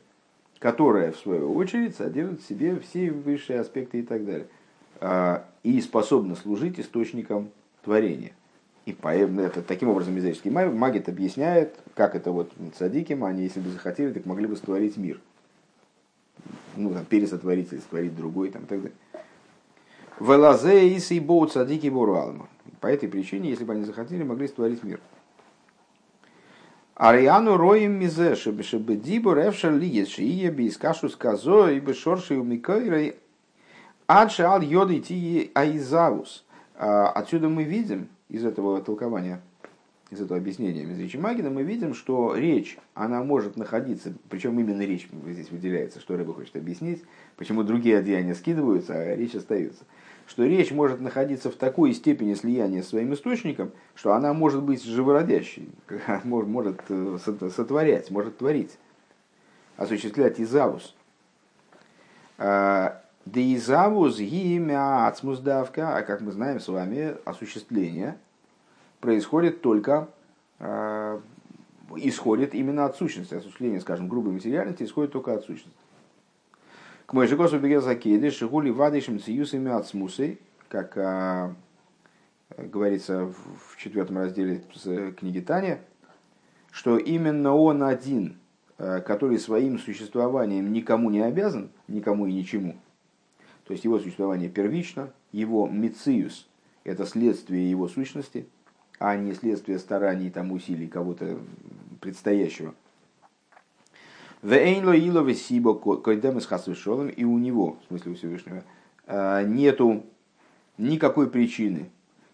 которая, 0.59 1.13
в 1.13 1.17
свою 1.17 1.55
очередь, 1.55 1.97
содержит 1.97 2.43
в 2.43 2.49
себе 2.49 2.79
все 2.81 3.11
высшие 3.11 3.61
аспекты 3.61 4.01
и 4.01 4.03
так 4.03 4.25
далее, 4.25 4.47
а, 5.01 5.45
и 5.63 5.81
способна 5.81 6.37
служить 6.37 6.79
источником 6.79 7.51
творения. 7.83 8.33
И 8.87 8.93
поэтому 8.93 9.43
это, 9.43 9.63
таким 9.63 9.91
образом 9.91 10.15
мизерический 10.15 10.51
магит 10.51 11.09
объясняет, 11.09 11.77
как 11.95 12.15
это 12.15 12.33
вот 12.33 12.51
садиким, 12.77 13.25
они, 13.25 13.45
если 13.45 13.61
бы 13.61 13.71
захотели, 13.71 14.13
так 14.13 14.27
могли 14.27 14.47
бы 14.47 14.57
створить 14.57 14.97
мир. 14.97 15.21
Ну, 16.77 16.95
там, 16.95 17.05
пересотворить 17.05 17.73
или 17.73 17.81
створить 17.81 18.17
другой, 18.17 18.51
там, 18.51 18.63
и 18.63 18.67
так 18.67 18.83
далее. 18.83 18.97
Велазе 20.19 20.89
и 20.89 20.99
сейбоу 20.99 21.47
цадики 21.47 21.89
бору 21.89 22.49
По 22.81 22.87
этой 22.87 23.09
причине, 23.09 23.51
если 23.51 23.65
бы 23.65 23.75
они 23.75 23.85
захотели, 23.85 24.23
могли 24.23 24.49
створить 24.49 24.83
мир. 24.83 25.01
Ариану 27.01 27.57
роем 27.57 27.99
мизе, 27.99 28.35
чтобы 28.35 28.95
дибур 28.95 29.39
эвшер 29.39 29.73
лиет 29.73 30.11
шиие 30.11 30.51
бискашу 30.51 31.09
сказо 31.09 31.71
и 31.71 31.81
бешорши 31.81 32.35
у 32.35 32.45
микойрой 32.45 33.17
адше 34.07 34.43
ал 34.43 34.61
йоды 34.61 35.01
ти 35.01 35.51
аизавус. 35.55 36.45
А, 36.75 37.09
отсюда 37.09 37.49
мы 37.49 37.65
видим 37.65 38.09
из 38.29 38.45
этого 38.45 38.83
толкования, 38.83 39.41
из 40.11 40.21
этого 40.21 40.39
объяснения 40.39 40.85
Мизричи 40.85 41.17
Магина, 41.17 41.49
мы 41.49 41.63
видим, 41.63 41.95
что 41.95 42.37
речь, 42.37 42.77
она 42.93 43.25
может 43.25 43.57
находиться, 43.57 44.13
причем 44.29 44.61
именно 44.61 44.83
речь 44.83 45.09
здесь 45.27 45.51
выделяется, 45.51 46.01
что 46.01 46.19
рыба 46.19 46.35
хочет 46.35 46.55
объяснить, 46.57 47.03
почему 47.37 47.63
другие 47.63 47.97
одеяния 47.97 48.35
скидываются, 48.35 48.93
а 48.93 49.17
речь 49.17 49.35
остается– 49.35 49.85
что 50.31 50.45
речь 50.45 50.71
может 50.71 51.01
находиться 51.01 51.51
в 51.51 51.57
такой 51.57 51.93
степени 51.93 52.35
слияния 52.35 52.85
с 52.85 52.91
своим 52.91 53.13
источником, 53.13 53.73
что 53.97 54.13
она 54.15 54.33
может 54.33 54.63
быть 54.63 54.85
живородящей, 54.85 55.69
может 56.25 56.81
э, 56.89 57.19
сотворять, 57.51 58.13
может 58.13 58.39
творить, 58.39 58.79
осуществлять 59.77 60.41
изавус. 60.41 60.95
А, 62.39 63.03
да 63.25 63.41
изавус 63.57 64.21
имя 64.21 65.09
ацмуздавка, 65.09 65.97
а 65.97 66.03
как 66.03 66.21
мы 66.21 66.31
знаем 66.31 66.61
с 66.61 66.69
вами, 66.69 67.17
осуществление 67.25 68.17
происходит 69.01 69.63
только, 69.63 70.11
а, 70.61 71.21
исходит 71.97 72.55
именно 72.55 72.85
от 72.85 72.97
сущности. 72.97 73.35
Осуществление, 73.35 73.81
скажем, 73.81 74.07
грубой 74.07 74.33
материальности 74.33 74.85
исходит 74.85 75.11
только 75.11 75.35
от 75.35 75.45
сущности. 75.45 75.80
К 77.11 77.13
мой 77.13 77.27
жигосу 77.27 77.59
бегел 77.59 77.83
закиды, 77.83 78.31
шигули 78.31 78.71
вадышим 78.71 79.19
циюсами 79.19 79.69
от 79.69 79.89
смусой, 79.89 80.39
как 80.69 80.97
а, 80.97 81.57
говорится 82.57 83.25
в 83.27 83.77
четвертом 83.79 84.19
разделе 84.19 84.63
книги 85.19 85.41
Таня, 85.41 85.81
что 86.71 86.99
именно 86.99 87.53
он 87.53 87.83
один, 87.83 88.39
а, 88.79 89.01
который 89.01 89.41
своим 89.41 89.81
существованием 89.81 90.73
никому 90.73 91.11
не 91.11 91.21
обязан, 91.21 91.71
никому 91.89 92.27
и 92.29 92.33
ничему, 92.33 92.77
то 93.65 93.73
есть 93.73 93.83
его 93.83 93.99
существование 93.99 94.49
первично, 94.49 95.11
его 95.33 95.67
мициус– 95.67 96.47
это 96.85 97.07
следствие 97.07 97.69
его 97.69 97.89
сущности, 97.89 98.47
а 99.01 99.17
не 99.17 99.35
следствие 99.35 99.81
стараний, 99.81 100.31
там, 100.31 100.53
усилий 100.53 100.87
кого-то 100.87 101.41
предстоящего– 102.01 102.73
Вейнло 104.43 104.97
илове 104.97 105.35
сибо 105.35 105.75
койдем 105.75 106.39
из 106.39 106.47
хасвешолом, 106.47 107.09
и 107.09 107.25
у 107.25 107.37
него, 107.39 107.77
в 107.85 107.89
смысле 107.89 108.13
у 108.13 108.15
Всевышнего, 108.15 108.65
а, 109.07 109.43
нету 109.43 110.05
никакой 110.79 111.29
причины, 111.29 111.91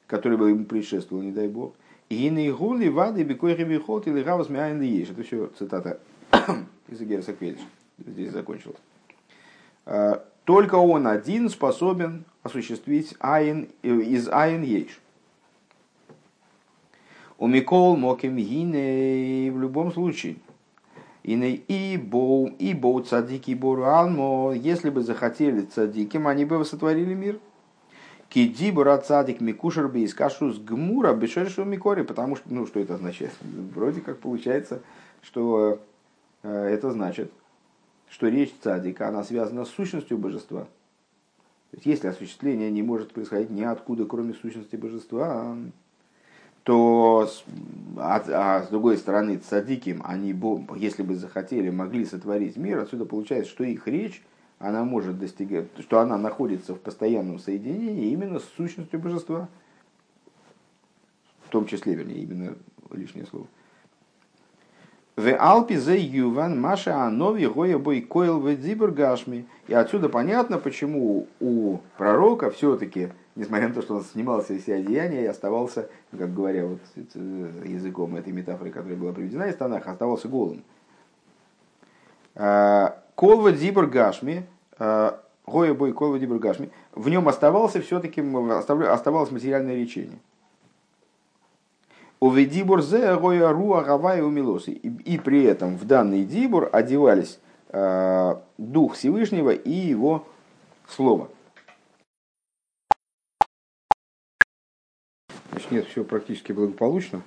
которая 0.07 0.39
бы 0.39 0.51
ему 0.51 0.65
предшествовала, 0.65 1.25
не 1.25 1.33
дай 1.33 1.49
бог. 1.49 1.75
И 2.09 2.31
на 2.31 2.49
игули 2.49 2.89
вады 2.89 3.25
бекой 3.25 3.57
ребихот 3.57 4.07
или 4.07 4.23
равас 4.23 4.49
мяйн 4.49 4.81
ешь. 4.81 5.11
Это 5.11 5.25
все 5.25 5.51
цитата 5.59 5.99
из 6.89 7.03
Игерса 7.03 7.33
Кведиш. 7.33 7.63
Здесь 7.99 8.31
закончилось. 8.31 8.79
А, 9.85 10.25
только 10.45 10.77
он 10.77 11.09
один 11.09 11.49
способен 11.49 12.25
осуществить 12.45 13.17
айн, 13.19 13.69
э, 13.83 13.89
из 13.89 14.29
айн 14.29 14.63
еш. 14.63 15.01
У 17.39 17.49
Микол 17.49 17.97
Моким 17.97 18.37
Гине 18.37 19.51
в 19.51 19.61
любом 19.61 19.93
случае 19.93 20.37
и 21.27 21.97
боу, 21.97 22.47
и 22.47 22.73
боу 22.73 23.01
цадики 23.01 23.53
бору 23.53 23.85
алмо, 23.85 24.53
если 24.55 24.91
бы 24.91 25.03
захотели 25.03 25.63
цадиким, 25.63 26.29
они 26.29 26.45
бы 26.45 26.65
сотворили 26.65 27.15
мир. 27.15 27.41
Киди 28.29 28.71
бура 28.71 28.99
цадик 28.99 29.41
микушер 29.41 29.89
бы 29.89 30.05
искашу 30.05 30.53
с 30.53 30.59
гмура 30.59 31.15
бешершу 31.15 31.65
микори, 31.65 32.03
потому 32.03 32.37
что, 32.37 32.53
ну, 32.53 32.67
что 32.67 32.81
это 32.81 32.95
означает? 32.95 33.33
Вроде 33.75 34.01
как 34.01 34.19
получается, 34.19 34.83
что 35.23 35.81
э, 36.43 36.49
это 36.49 36.91
значит, 36.91 37.33
что 38.09 38.29
речь 38.29 38.55
цадика, 38.63 39.09
она 39.09 39.25
связана 39.25 39.65
с 39.65 39.71
сущностью 39.71 40.19
божества. 40.19 40.63
То 41.71 41.77
есть, 41.77 41.87
если 41.87 42.09
осуществление 42.09 42.71
не 42.71 42.83
может 42.83 43.13
происходить 43.13 43.51
ниоткуда, 43.51 44.07
кроме 44.07 44.35
сущности 44.35 44.77
божества, 44.77 45.57
то 46.67 47.31
а, 47.97 48.21
а 48.29 48.63
с 48.65 48.69
другой 48.71 48.99
стороны 48.99 49.37
цадиким, 49.37 50.03
они, 50.05 50.35
если 50.75 51.05
бы 51.05 51.15
захотели, 51.15 51.71
могли 51.71 52.05
сотворить 52.05 52.57
мир, 52.57 52.81
отсюда 52.81 53.05
получается, 53.05 53.53
что 53.53 53.63
их 53.63 53.87
речь, 53.87 54.21
она 54.59 54.83
может 54.83 55.17
достигать, 55.17 55.69
что 55.79 56.01
она 56.01 56.19
находится 56.19 56.75
в 56.75 56.81
постоянном 56.81 57.39
соединении 57.39 58.11
именно 58.11 58.41
с 58.41 58.45
сущностью 58.57 58.99
божества, 58.99 59.49
в 61.45 61.51
том 61.51 61.67
числе, 61.67 61.95
вернее, 61.95 62.19
именно 62.19 62.57
лишнее 62.91 63.27
слово. 63.27 63.47
В 65.15 65.33
Алпи 65.37 65.77
за 65.77 65.95
Юван 65.95 66.61
Маша 66.61 67.01
Анови 67.05 67.47
Гоя 67.47 67.79
Бой 67.79 68.01
Койл 68.01 68.41
в 68.41 68.93
Гашми. 68.93 69.47
И 69.69 69.73
отсюда 69.73 70.09
понятно, 70.09 70.59
почему 70.59 71.29
у 71.39 71.79
пророка 71.97 72.51
все-таки 72.51 73.11
несмотря 73.37 73.69
на 73.69 73.75
то, 73.75 73.83
что 73.83 73.95
он 73.95 74.03
снимал 74.03 74.43
все 74.43 74.59
все 74.59 74.77
одеяния 74.77 75.23
и 75.23 75.27
оставался, 75.27 75.89
ну, 76.11 76.19
как 76.19 76.35
говоря, 76.35 76.67
вот 76.67 76.81
языком 77.65 78.17
этой 78.17 78.33
метафоры, 78.33 78.71
которая 78.71 78.97
была 78.97 79.13
приведена 79.13 79.45
из 79.45 79.57
Танаха, 79.57 79.93
оставался 79.93 80.29
голым. 80.29 80.65
А, 82.35 83.03
колва 83.15 83.53
Дибр 83.53 83.87
Гашми, 83.87 84.47
а, 84.79 85.21
Гоя 85.47 85.75
Бой 85.75 85.93
Колва 85.93 86.19
Дибр 86.19 86.39
Гашми, 86.39 86.71
в 86.93 87.09
нем 87.09 87.29
оставался 87.29 87.81
все-таки 87.81 88.21
оставалось 88.21 89.31
материальное 89.31 89.77
речение. 89.77 90.19
Уведибур 92.19 92.83
зе 92.83 93.15
гоя 93.17 93.53
руа 93.53 93.83
гавай 93.83 94.23
умилосы. 94.23 94.73
И 94.73 95.19
при 95.19 95.45
этом 95.45 95.77
в 95.77 95.85
данный 95.85 96.25
дибур 96.25 96.71
одевались 96.73 97.39
э, 97.69 98.37
Дух 98.57 98.95
Всевышнего 98.95 99.51
и 99.51 99.71
его 99.71 100.25
Слово. 100.89 101.29
Нет, 105.71 105.87
все 105.87 106.05
практически 106.05 106.53
благополучно. 106.53 107.23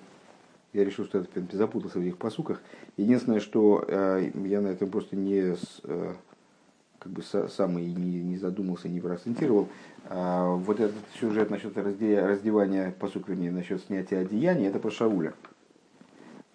Я 0.71 0.85
решил, 0.85 1.05
что 1.05 1.19
это 1.19 1.57
запутался 1.57 1.99
в 1.99 2.01
этих 2.01 2.17
посуках. 2.17 2.61
Единственное, 2.95 3.39
что 3.39 3.83
э, 3.87 4.31
я 4.45 4.61
на 4.61 4.67
этом 4.67 4.89
просто 4.89 5.15
не 5.15 5.55
э, 5.83 6.13
как 6.99 7.11
бы 7.11 7.23
сам 7.23 7.79
и 7.79 7.85
не, 7.85 8.21
не 8.21 8.37
задумался, 8.37 8.89
не 8.89 8.99
проакцентировал. 8.99 9.67
А, 10.05 10.53
вот 10.53 10.79
этот 10.79 10.97
сюжет 11.19 11.49
насчет 11.49 11.75
раздевания, 11.77 12.91
по 12.99 13.07
сути, 13.07 13.31
насчет 13.31 13.81
снятия 13.81 14.21
одеяния, 14.21 14.69
это 14.69 14.79
про 14.79 14.91
Шауля. 14.91 15.33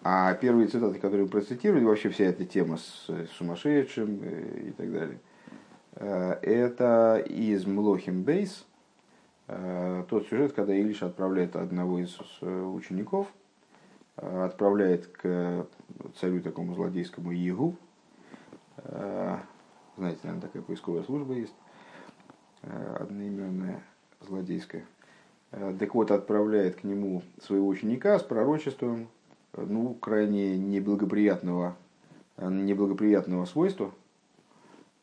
А 0.03 0.33
первые 0.35 0.67
цитаты, 0.67 0.99
которые 0.99 1.27
процитировали, 1.27 1.83
вообще 1.83 2.09
вся 2.09 2.25
эта 2.25 2.45
тема 2.45 2.77
с 2.77 3.09
сумасшедшим 3.37 4.19
э, 4.21 4.67
и 4.67 4.71
так 4.71 4.91
далее, 4.93 5.19
э, 5.95 6.31
это 6.43 7.23
из 7.27 7.65
Млохим 7.65 8.21
Бейс, 8.21 8.65
э, 8.69 8.74
тот 9.47 10.27
сюжет, 10.27 10.53
когда 10.53 10.75
Илиш 10.75 11.03
отправляет 11.03 11.55
одного 11.55 11.99
из 11.99 12.17
учеников, 12.41 13.27
отправляет 14.15 15.07
к 15.07 15.67
царю 16.19 16.41
такому 16.41 16.73
злодейскому 16.73 17.31
Егу, 17.31 17.75
знаете, 19.97 20.19
наверное, 20.23 20.41
такая 20.41 20.61
поисковая 20.61 21.03
служба 21.03 21.33
есть, 21.35 21.55
э, 22.63 22.97
одноименная, 22.99 23.81
злодейская. 24.21 24.85
Э, 25.51 25.73
так 25.79 25.95
вот, 25.95 26.11
отправляет 26.11 26.75
к 26.75 26.83
нему 26.83 27.21
своего 27.41 27.67
ученика 27.67 28.19
с 28.19 28.23
пророчеством, 28.23 29.07
э, 29.53 29.65
ну, 29.65 29.93
крайне 29.93 30.57
неблагоприятного, 30.57 31.77
неблагоприятного 32.37 33.45
свойства. 33.45 33.91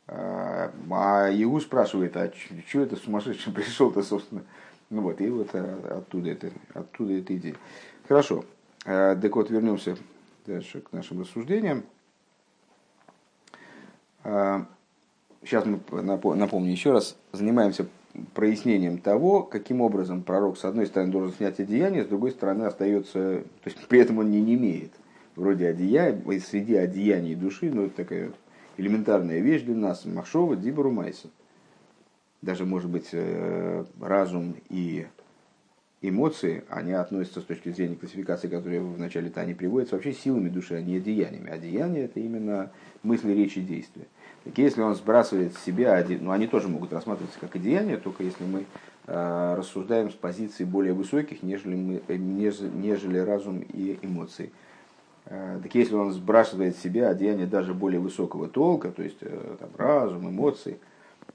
А 0.08 1.30
Иу 1.32 1.60
спрашивает, 1.60 2.16
а 2.16 2.30
что 2.68 2.80
это 2.80 2.96
сумасшедший 2.96 3.52
пришел-то, 3.54 4.02
собственно? 4.02 4.42
Ну 4.90 5.02
вот, 5.02 5.20
и 5.20 5.28
вот 5.28 5.54
оттуда 5.54 6.30
это, 6.30 6.50
оттуда 6.74 7.14
эта 7.14 7.36
идея. 7.36 7.54
Хорошо. 8.06 8.44
Так 8.84 9.34
вот, 9.34 9.48
вернемся 9.50 9.96
дальше 10.44 10.80
к 10.80 10.92
нашим 10.92 11.20
рассуждениям. 11.20 11.84
сейчас 14.22 15.64
мы, 15.64 15.80
напомню 16.02 16.72
еще 16.72 16.92
раз, 16.92 17.16
занимаемся 17.32 17.86
прояснением 18.34 18.98
того, 18.98 19.42
каким 19.42 19.80
образом 19.80 20.22
пророк, 20.22 20.58
с 20.58 20.64
одной 20.64 20.86
стороны, 20.86 21.12
должен 21.12 21.32
снять 21.32 21.58
одеяние, 21.60 22.04
с 22.04 22.08
другой 22.08 22.32
стороны, 22.32 22.64
остается, 22.64 23.42
то 23.62 23.70
есть 23.70 23.78
при 23.88 24.00
этом 24.00 24.18
он 24.18 24.30
не, 24.30 24.40
не 24.40 24.54
имеет 24.54 24.92
вроде 25.36 25.68
одеяния, 25.68 26.40
среди 26.40 26.74
одеяний 26.74 27.34
души, 27.34 27.70
но 27.70 27.82
ну, 27.82 27.86
это 27.86 27.96
такая 27.96 28.32
элементарная 28.76 29.40
вещь 29.40 29.62
для 29.62 29.74
нас, 29.74 30.04
Махшова, 30.04 30.56
Дибару 30.56 30.90
Майса. 30.90 31.28
Даже, 32.40 32.64
может 32.64 32.90
быть, 32.90 33.10
э, 33.12 33.84
разум 34.00 34.56
и 34.68 35.06
эмоции, 36.02 36.64
они 36.68 36.92
относятся 36.92 37.40
с 37.40 37.44
точки 37.44 37.70
зрения 37.70 37.94
классификации, 37.94 38.48
которую 38.48 38.88
в 38.88 38.98
начале 38.98 39.30
Тани 39.30 39.54
приводится, 39.54 39.94
вообще 39.94 40.12
силами 40.12 40.48
души, 40.48 40.74
а 40.74 40.82
не 40.82 40.96
одеяниями. 40.96 41.50
Одеяние– 41.50 42.04
это 42.06 42.18
именно 42.18 42.72
мысли, 43.04 43.32
речи, 43.32 43.60
действия. 43.60 44.06
Так 44.44 44.58
если 44.58 44.80
он 44.80 44.96
сбрасывает 44.96 45.54
с 45.54 45.62
себя, 45.62 46.04
ну 46.20 46.32
они 46.32 46.48
тоже 46.48 46.68
могут 46.68 46.92
рассматриваться 46.92 47.38
как 47.38 47.54
одеяние, 47.54 47.96
только 47.96 48.24
если 48.24 48.42
мы 48.42 48.64
э, 49.06 49.54
рассуждаем 49.56 50.10
с 50.10 50.14
позиций 50.14 50.66
более 50.66 50.92
высоких, 50.92 51.44
нежели, 51.44 51.76
мы, 51.76 52.02
э, 52.08 52.16
нежели, 52.16 52.68
нежели 52.68 53.18
разум 53.18 53.60
и 53.60 54.00
эмоции. 54.02 54.50
Э, 55.26 55.60
так 55.62 55.74
если 55.74 55.94
он 55.94 56.12
сбрасывает 56.12 56.76
с 56.76 56.80
себя 56.80 57.08
одеяние 57.08 57.46
даже 57.46 57.74
более 57.74 58.00
высокого 58.00 58.48
толка, 58.48 58.90
то 58.90 59.02
есть 59.02 59.18
э, 59.20 59.56
там, 59.58 59.70
разум, 59.76 60.28
эмоции, 60.28 60.78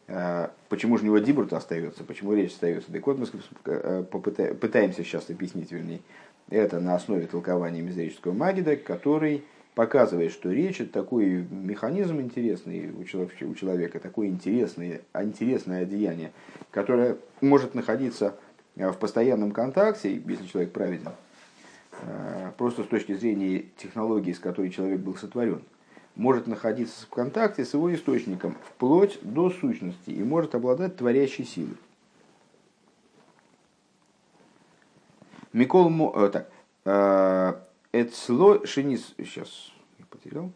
э, 0.08 0.50
почему 0.70 0.98
же 0.98 1.04
у 1.04 1.06
него 1.08 1.20
дибурт 1.20 1.54
остается, 1.54 2.04
почему 2.04 2.34
речь 2.34 2.52
остается? 2.52 2.92
Так 2.92 3.06
вот 3.08 3.18
мы 3.18 4.04
попытаемся 4.04 5.04
сейчас 5.04 5.30
объяснить, 5.30 5.72
вернее, 5.72 6.02
это 6.50 6.80
на 6.80 6.96
основе 6.96 7.28
толкования 7.28 7.82
мизерического 7.82 8.34
магида, 8.34 8.76
который 8.76 9.44
показывает, 9.76 10.32
что 10.32 10.52
речь 10.52 10.82
это 10.82 10.92
такой 10.92 11.46
механизм 11.50 12.20
интересный 12.20 12.90
у 12.92 13.04
человека, 13.04 13.44
у 13.46 13.54
человека 13.54 14.00
такое 14.00 14.28
интересное, 14.28 15.02
интересное 15.14 15.84
одеяние, 15.84 16.32
которое 16.72 17.18
может 17.42 17.76
находиться 17.76 18.36
в 18.76 18.94
постоянном 18.94 19.52
контакте, 19.52 20.16
если 20.16 20.48
человек 20.48 20.72
праведен, 20.72 21.12
просто 22.58 22.84
с 22.84 22.88
точки 22.88 23.14
зрения 23.14 23.66
технологии, 23.78 24.34
с 24.34 24.40
которой 24.40 24.70
человек 24.70 25.00
был 25.00 25.16
сотворен, 25.16 25.62
может 26.16 26.48
находиться 26.48 27.06
в 27.06 27.10
контакте 27.10 27.64
с 27.64 27.74
его 27.74 27.94
источником 27.94 28.56
вплоть 28.64 29.20
до 29.22 29.50
сущности 29.50 30.10
и 30.10 30.24
может 30.24 30.56
обладать 30.56 30.98
творящей 30.98 31.46
силой. 31.46 31.78
Микол, 35.54 36.14
э, 36.16 36.30
так, 36.30 37.68
Эцло 37.94 38.66
шинис, 38.66 39.14
сейчас 39.18 39.72
я 39.98 40.06
потерял. 40.10 40.52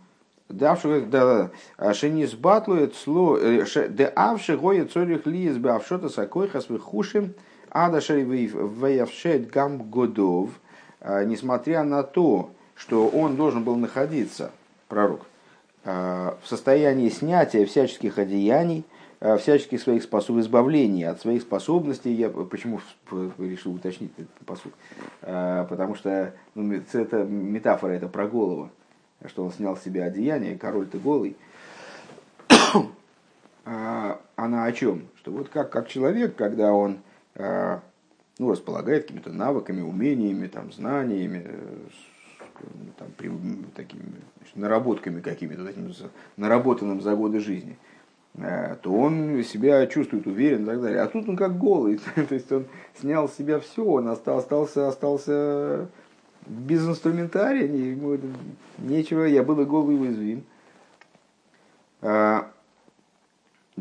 Давши, 0.50 1.02
да, 1.02 1.50
да, 1.78 1.94
шинис 1.94 2.34
батлу 2.34 2.86
эцло, 2.86 3.38
э, 3.38 3.66
де 3.90 4.06
авши 4.06 4.58
гоя 4.58 4.86
цорих 4.86 5.26
лиес 5.26 5.58
бавшота 5.58 6.10
сакойхас 6.10 6.70
вихушим, 6.70 7.34
ада 7.70 8.00
веявшет 8.00 9.50
гам 9.50 9.90
годов, 9.90 10.50
несмотря 11.04 11.84
на 11.84 12.04
то, 12.04 12.52
что 12.76 13.08
он 13.08 13.36
должен 13.36 13.64
был 13.64 13.76
находиться, 13.76 14.52
пророк, 14.88 15.22
а, 15.84 16.38
в 16.44 16.48
состоянии 16.48 17.10
снятия 17.10 17.66
всяческих 17.66 18.18
одеяний, 18.18 18.86
а, 19.20 19.38
всяческих 19.38 19.82
своих 19.82 20.04
способ 20.04 20.38
избавления 20.38 21.10
от 21.10 21.22
своих 21.22 21.42
способностей. 21.42 22.12
Я 22.12 22.30
почему 22.30 22.82
решил 23.38 23.74
уточнить 23.74 24.12
этот 24.18 24.34
посуд? 24.46 24.74
А, 25.22 25.66
потому 25.66 25.96
что 25.96 26.34
ну, 26.54 26.74
это 26.74 27.24
метафора, 27.24 27.92
это 27.92 28.08
про 28.08 28.28
голову, 28.28 28.70
что 29.26 29.44
он 29.44 29.52
снял 29.52 29.76
с 29.78 29.84
себя 29.84 30.06
одеяние, 30.06 30.58
король 30.58 30.88
ты 30.88 30.98
голый. 30.98 31.36
А, 33.64 34.20
она 34.36 34.66
о 34.66 34.72
чем? 34.72 35.08
Что 35.18 35.30
вот 35.30 35.50
как, 35.50 35.70
как 35.70 35.88
человек, 35.88 36.36
когда 36.36 36.74
он 36.74 36.98
ну, 38.42 38.52
располагает 38.52 39.04
какими-то 39.04 39.32
навыками, 39.32 39.82
умениями, 39.82 40.48
там, 40.48 40.72
знаниями, 40.72 41.46
там, 42.98 43.08
при, 43.18 43.32
такими 43.76 44.04
значит, 44.38 44.56
наработками 44.56 45.22
какими-то, 45.22 45.66
таким 45.66 45.94
наработанным 46.38 47.02
за 47.02 47.16
годы 47.16 47.40
жизни– 47.40 47.78
Э, 48.36 48.78
то 48.82 48.94
он 48.94 49.44
себя 49.44 49.86
чувствует 49.88 50.26
уверен 50.26 50.64
и 50.64 50.66
так 50.66 50.82
далее. 50.82 51.02
А 51.02 51.08
тут 51.08 51.28
он 51.28 51.36
как 51.36 51.58
голый, 51.58 52.00
то 52.16 52.34
есть 52.34 52.52
он 52.52 52.66
снял 53.00 53.28
с 53.28 53.36
себя 53.36 53.60
все, 53.60 53.84
он 53.84 54.08
остался, 54.08 54.88
остался 54.88 55.88
без 56.48 56.88
инструментария, 56.88 57.66
ему 57.66 58.18
нечего, 58.78 59.26
я 59.26 59.44
был 59.44 59.60
и 59.62 59.66
голый 59.66 60.00
уязвим. 60.00 60.44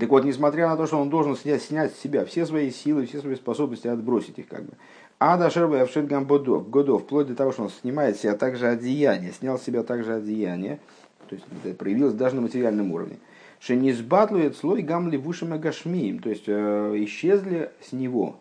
Так 0.00 0.08
вот, 0.08 0.24
несмотря 0.24 0.68
на 0.68 0.76
то, 0.76 0.86
что 0.86 0.98
он 0.98 1.10
должен 1.10 1.36
снять, 1.36 1.62
снять 1.62 1.94
с 1.94 2.00
себя 2.00 2.24
все 2.24 2.46
свои 2.46 2.70
силы, 2.70 3.06
все 3.06 3.20
свои 3.20 3.36
способности, 3.36 3.86
отбросить 3.86 4.38
их 4.38 4.48
как 4.48 4.64
бы. 4.64 4.72
А 5.18 5.36
Дашерба 5.36 5.82
Авшельгам 5.82 6.24
Годов, 6.24 6.70
годов, 6.70 7.02
вплоть 7.02 7.26
до 7.26 7.34
того, 7.34 7.52
что 7.52 7.64
он 7.64 7.70
снимает 7.70 8.16
себя 8.16 8.34
также 8.34 8.66
одеяние, 8.66 9.32
снял 9.32 9.58
с 9.58 9.62
себя 9.62 9.82
также 9.82 10.14
одеяние, 10.14 10.80
то 11.28 11.36
есть 11.36 11.46
это 11.62 11.74
проявилось 11.74 12.14
даже 12.14 12.34
на 12.36 12.40
материальном 12.42 12.90
уровне– 12.90 13.18
Шенизбатлует 13.60 14.56
слой 14.56 14.80
гамли 14.80 15.18
вушим 15.18 15.56
гашмием, 15.60 16.20
то 16.20 16.30
есть 16.30 16.44
э, 16.46 16.94
исчезли 17.04 17.70
с 17.82 17.92
него 17.92 18.36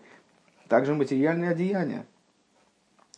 также 0.69 0.93
материальные 0.93 1.51
одеяния. 1.51 2.05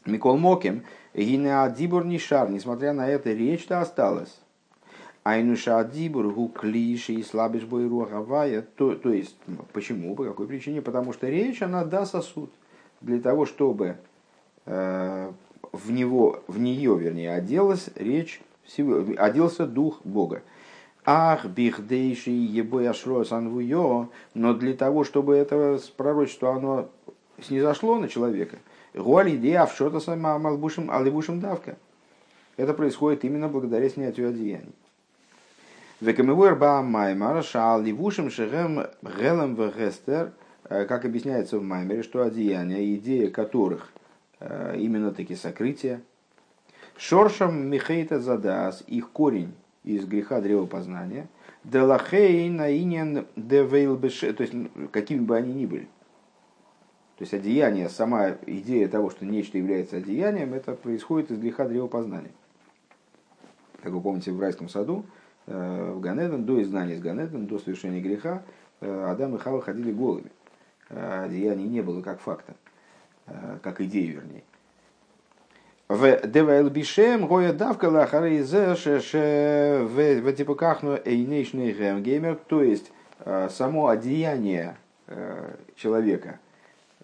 Микол 0.05 0.37
Моким, 0.37 0.83
гинеа 1.13 1.69
дибур 1.69 2.03
нишар, 2.03 2.49
несмотря 2.49 2.93
на 2.93 3.07
это, 3.07 3.31
речь-то 3.31 3.81
осталась. 3.81 4.40
Айнуша 5.23 5.83
дибур 5.83 6.33
гу 6.33 6.47
клиши 6.47 7.13
и 7.13 7.23
слабишь 7.23 7.63
бой 7.63 7.87
руахавая. 7.87 8.63
То, 8.75 8.95
то 8.95 9.13
есть, 9.13 9.35
почему, 9.71 10.15
по 10.15 10.25
какой 10.25 10.47
причине? 10.47 10.81
Потому 10.81 11.13
что 11.13 11.29
речь, 11.29 11.61
она 11.61 11.85
да 11.85 12.05
сосуд 12.05 12.51
для 13.01 13.19
того, 13.19 13.45
чтобы 13.45 13.97
э, 14.65 15.31
в 15.71 15.91
него, 15.91 16.43
в 16.47 16.59
нее, 16.59 16.97
вернее, 16.97 17.33
оделась 17.33 17.89
речь, 17.95 18.41
оделся 19.17 19.67
дух 19.67 20.01
Бога. 20.03 20.41
Ах, 21.05 21.45
бихдейши 21.45 22.31
ебой 22.31 22.87
ашро 22.87 23.23
санвуё, 23.23 24.09
но 24.33 24.53
для 24.53 24.73
того, 24.73 25.03
чтобы 25.03 25.35
это 25.35 25.79
пророчество 25.97 26.55
оно 26.55 26.89
снизошло 27.41 27.97
на 27.97 28.07
человека. 28.07 28.57
Гуаль 28.93 29.35
идея 29.35 29.65
в 29.65 29.73
что-то 29.73 29.99
самым 29.99 30.47
алибушем 30.47 31.39
давка. 31.39 31.77
Это 32.57 32.73
происходит 32.73 33.23
именно 33.23 33.47
благодаря 33.47 33.89
снятию 33.89 34.29
одеяний. 34.29 34.73
Векамивуэр 36.01 36.55
ба 36.55 36.81
маймар 36.81 37.43
шаал 37.43 37.79
ливушем 37.79 38.31
шехем 38.31 38.87
гелем 39.03 39.53
вегестер, 39.53 40.33
э, 40.67 40.85
как 40.85 41.05
объясняется 41.05 41.59
в 41.59 41.63
Маймере, 41.63 42.01
что 42.01 42.23
одеяния, 42.23 42.95
идея 42.95 43.29
которых 43.29 43.93
э, 44.39 44.77
именно 44.79 45.11
таки 45.11 45.35
сокрытие, 45.35 46.01
шоршам 46.97 47.69
михейта 47.69 48.19
задас, 48.19 48.83
их 48.87 49.11
корень 49.11 49.53
из 49.83 50.05
греха 50.05 50.41
древопознания, 50.41 51.27
делахей 51.63 52.49
наинен 52.49 53.27
девейлбеше, 53.35 54.33
то 54.33 54.41
есть 54.41 54.55
какими 54.91 55.19
бы 55.19 55.37
они 55.37 55.53
ни 55.53 55.67
были. 55.67 55.87
То 57.17 57.25
есть 57.25 57.35
одеяние, 57.35 57.89
сама 57.89 58.37
идея 58.47 58.87
того, 58.87 59.11
что 59.11 59.23
нечто 59.23 59.59
является 59.59 59.97
одеянием, 59.97 60.55
это 60.55 60.73
происходит 60.73 61.29
из 61.29 61.37
греха 61.37 61.67
древопознания. 61.67 62.31
Как 63.83 63.93
вы 63.93 64.01
помните, 64.01 64.31
в 64.31 64.39
райском 64.39 64.67
саду, 64.67 65.05
э, 65.05 65.20
в 65.47 65.99
Ганеден, 65.99 66.45
до 66.45 66.61
изгнания 66.61 66.95
из 66.95 67.01
Ганеден, 67.01 67.47
до 67.47 67.59
совершения 67.59 68.01
греха, 68.01 68.43
э, 68.79 69.05
Адам 69.09 69.35
и 69.35 69.39
Хава 69.39 69.61
ходили 69.61 69.91
голыми. 69.91 70.31
Э, 70.89 71.25
одеяний 71.25 71.67
не 71.67 71.81
было 71.81 72.01
как 72.01 72.19
факта, 72.19 72.53
как 73.63 73.81
идеи, 73.81 74.07
вернее. 74.07 74.43
В 75.87 76.25
Девайлбишем 76.25 77.27
гоя 77.27 77.51
давка 77.53 77.85
лахары 77.85 78.41
в 78.41 80.33
типукахну 80.33 80.97
эйнейшный 81.03 82.01
геймер, 82.01 82.35
то 82.47 82.63
есть 82.63 82.91
само 83.49 83.89
одеяние 83.89 84.77
человека, 85.75 86.39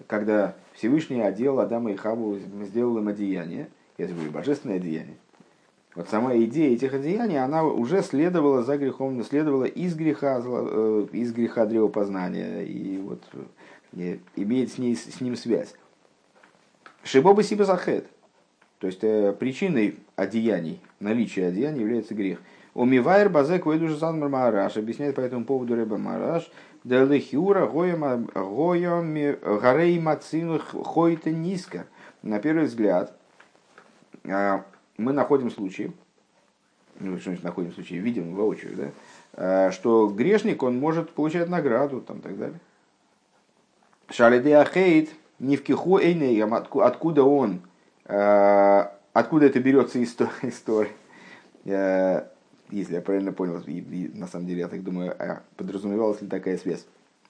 когда 0.07 0.55
Всевышний 0.73 1.21
одел 1.21 1.59
Адама 1.59 1.91
и 1.91 1.95
Хаву, 1.95 2.37
сделал 2.37 2.97
им 2.99 3.09
одеяние, 3.09 3.67
это 3.97 4.13
же 4.13 4.29
божественное 4.29 4.77
одеяние, 4.77 5.17
вот 5.97 6.09
сама 6.09 6.37
идея 6.37 6.75
этих 6.75 6.93
одеяний, 6.93 7.43
она 7.43 7.63
уже 7.63 8.03
следовала 8.03 8.61
за 8.61 8.77
грехом, 8.77 9.23
следовала 9.23 9.63
из 9.63 9.95
греха, 9.95 10.39
э, 10.45 11.07
из 11.11 11.33
греха 11.33 11.65
древопознания, 11.65 12.61
и 12.61 12.99
вот 12.99 13.23
и 13.93 14.19
имеет 14.35 14.71
с, 14.71 14.77
ней, 14.77 14.95
с 14.95 15.19
ним 15.21 15.35
связь. 15.35 15.73
Шибоба 17.01 17.41
Сибазахет, 17.41 18.05
то 18.77 18.85
есть 18.85 19.03
э, 19.03 19.33
причиной 19.39 19.97
одеяний, 20.15 20.83
наличия 20.99 21.47
одеяний 21.47 21.81
является 21.81 22.13
грех. 22.13 22.41
Умивайр 22.75 23.29
базек 23.29 23.65
выйдуш 23.65 23.97
сан 23.97 24.19
мараш, 24.19 24.77
объясняет 24.77 25.15
по 25.15 25.21
этому 25.21 25.45
поводу 25.45 25.73
Рэба 25.73 25.97
Мараш, 25.97 26.47
Далехиура 26.83 27.65
гоем 27.65 28.27
гарей 29.59 29.99
мацину 29.99 30.59
хойта 30.59 31.31
низко. 31.31 31.87
На 32.21 32.37
первый 32.37 32.65
взгляд, 32.65 33.17
мы 34.97 35.13
находим 35.13 35.49
случаи, 35.51 35.91
ну, 36.99 37.17
что 37.17 37.29
значит 37.29 37.43
находим 37.43 37.71
случаи, 37.71 37.95
видим 37.95 38.35
воочию, 38.35 38.75
да, 38.75 39.67
э, 39.67 39.71
что 39.71 40.07
грешник, 40.07 40.63
он 40.63 40.79
может 40.79 41.11
получать 41.11 41.49
награду, 41.49 42.01
там, 42.01 42.21
так 42.21 42.37
далее. 42.37 42.59
Шалиде 44.09 44.57
Ахейт, 44.57 45.09
не 45.39 45.57
в 45.57 45.63
киху 45.63 45.99
эйнеям, 45.99 46.53
откуда 46.53 47.23
он, 47.23 47.61
э, 48.05 48.85
откуда 49.13 49.45
это 49.45 49.59
берется 49.59 50.01
история. 50.41 50.91
Если 52.69 52.95
я 52.95 53.01
правильно 53.01 53.31
понял, 53.31 53.63
на 54.13 54.27
самом 54.27 54.45
деле, 54.45 54.59
я 54.61 54.67
так 54.67 54.83
думаю, 54.83 55.15
а 55.17 55.41
подразумевалась 55.55 56.21
ли 56.21 56.27
такая 56.27 56.57
связь? 56.57 56.85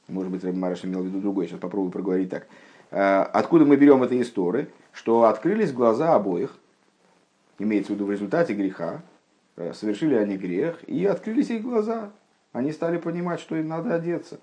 Может 0.08 0.32
быть, 0.32 0.43
Рэбби 0.43 0.58
Мараш 0.58 0.86
имел 0.86 1.01
в 1.01 1.06
виду 1.06 1.19
другое, 1.19 1.47
сейчас 1.47 1.60
попробую 1.60 1.91
проговорить 1.91 2.30
так. 2.30 2.47
Э, 2.91 3.21
откуда 3.21 3.65
мы 3.65 3.75
берем 3.75 4.01
это 4.03 4.19
истории? 4.19 4.67
Что 4.93 5.25
открылись 5.25 5.71
глаза 5.71 6.15
обоих, 6.15 6.58
имеется 7.60 7.91
в 7.91 7.96
виду 7.96 8.06
в 8.06 8.12
результате 8.12 8.54
греха, 8.54 9.02
э, 9.56 9.74
совершили 9.74 10.15
они 10.15 10.38
грех, 10.38 10.84
и 10.88 11.06
открылись 11.06 11.50
их 11.50 11.63
глаза. 11.63 12.12
Они 12.54 12.72
стали 12.72 12.98
понимать, 12.98 13.39
что 13.39 13.56
им 13.56 13.67
надо 13.67 13.96
одеться. 13.96 14.39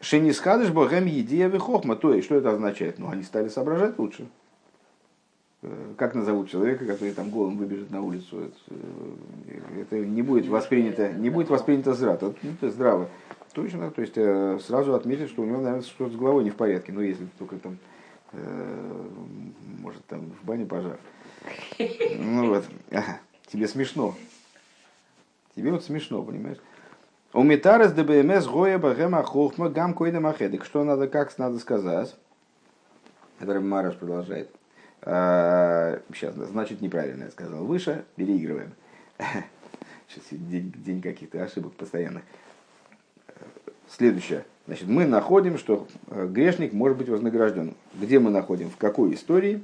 Шенискадыш 0.00 0.70
богем 0.70 1.06
едея 1.06 1.50
хохма. 1.58 1.96
То 1.96 2.12
есть, 2.12 2.26
что 2.26 2.34
это 2.36 2.50
означает? 2.50 2.98
Ну, 2.98 3.08
они 3.08 3.22
стали 3.22 3.48
соображать 3.48 3.98
лучше. 3.98 4.28
Э, 5.62 5.94
как 5.96 6.14
назовут 6.14 6.50
человека, 6.50 6.84
который 6.84 7.12
там 7.12 7.30
голым 7.30 7.56
выбежит 7.56 7.90
на 7.90 8.02
улицу? 8.02 8.50
Это, 9.80 9.96
э, 9.96 10.04
не 10.04 10.22
будет 10.22 10.46
воспринято, 10.48 11.12
не 11.12 11.30
будет 11.30 11.48
воспринято 11.48 11.94
здраво. 11.94 12.34
Ну, 12.42 12.50
это 12.50 12.70
здраво. 12.70 13.08
Точно, 13.52 13.90
то 13.90 14.02
есть 14.02 14.66
сразу 14.66 14.94
отметить, 14.94 15.30
что 15.30 15.40
у 15.40 15.46
него, 15.46 15.62
наверное, 15.62 15.80
что-то 15.80 16.12
с 16.12 16.16
головой 16.16 16.44
не 16.44 16.50
в 16.50 16.56
порядке. 16.56 16.92
Ну, 16.92 17.00
если 17.00 17.26
только 17.38 17.56
там, 17.56 17.78
может, 19.80 20.04
там 20.04 20.30
в 20.42 20.44
бане 20.46 20.66
пожар. 20.66 20.98
Ну 21.78 22.48
вот, 22.48 22.64
тебе 23.46 23.68
смешно. 23.68 24.14
Тебе 25.54 25.72
вот 25.72 25.84
смешно, 25.84 26.22
понимаешь? 26.22 26.58
У 27.32 27.42
Митарес 27.42 27.92
ДБМС 27.92 28.46
Гоя 28.46 28.78
Бахема 28.78 29.22
Хохма 29.22 29.68
Гам 29.68 29.94
Койда 29.94 30.20
Махедек. 30.20 30.64
Что 30.64 30.84
надо, 30.84 31.08
как 31.08 31.36
надо 31.38 31.58
сказать? 31.58 32.14
Это 33.40 33.60
Мараш 33.60 33.96
продолжает. 33.96 34.50
А, 35.02 36.00
сейчас, 36.14 36.34
значит, 36.34 36.80
неправильно 36.80 37.24
я 37.24 37.30
сказал. 37.30 37.64
Выше, 37.64 38.04
переигрываем. 38.16 38.72
Сейчас 40.08 40.24
день, 40.30 40.72
день 40.76 41.02
каких-то 41.02 41.42
ошибок 41.42 41.74
постоянных. 41.74 42.22
Следующее. 43.88 44.44
Значит, 44.66 44.88
мы 44.88 45.04
находим, 45.06 45.58
что 45.58 45.86
э, 46.08 46.26
грешник 46.26 46.72
может 46.72 46.98
быть 46.98 47.08
вознагражден. 47.08 47.74
Где 47.94 48.18
мы 48.18 48.30
находим? 48.30 48.70
В 48.70 48.76
какой 48.76 49.14
истории? 49.14 49.62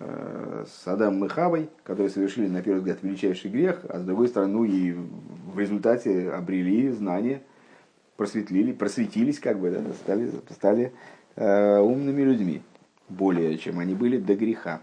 Э, 0.00 0.64
с 0.66 0.88
Адамом 0.88 1.24
и 1.24 1.28
Хавой, 1.28 1.68
которые 1.84 2.10
совершили, 2.10 2.48
на 2.48 2.62
первый 2.62 2.78
взгляд, 2.78 2.98
величайший 3.02 3.50
грех, 3.50 3.84
а 3.88 4.00
с 4.00 4.02
другой 4.02 4.28
стороны, 4.28 4.52
ну 4.52 4.64
и 4.64 4.92
в 4.92 5.58
результате 5.58 6.30
обрели 6.30 6.90
знания, 6.90 7.42
просветлили, 8.16 8.72
просветились, 8.72 9.38
как 9.38 9.60
бы, 9.60 9.70
да, 9.70 9.80
стали, 10.02 10.30
стали 10.50 10.92
э, 11.36 11.78
умными 11.78 12.22
людьми, 12.22 12.62
более 13.08 13.56
чем 13.56 13.78
они 13.78 13.94
были 13.94 14.18
до 14.18 14.34
греха. 14.34 14.82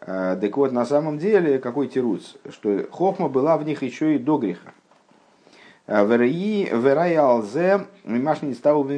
Э, 0.00 0.38
так 0.40 0.56
вот, 0.56 0.70
на 0.70 0.86
самом 0.86 1.18
деле, 1.18 1.58
какой 1.58 1.88
тируц, 1.88 2.36
что 2.50 2.86
хохма 2.92 3.28
была 3.28 3.56
в 3.58 3.64
них 3.64 3.82
еще 3.82 4.14
и 4.14 4.18
до 4.18 4.38
греха. 4.38 4.72
Э, 5.88 6.06
Верая 6.06 7.20
алзе 7.20 7.86
мимашни 8.04 8.52
ставу 8.52 8.84
в 8.84 8.92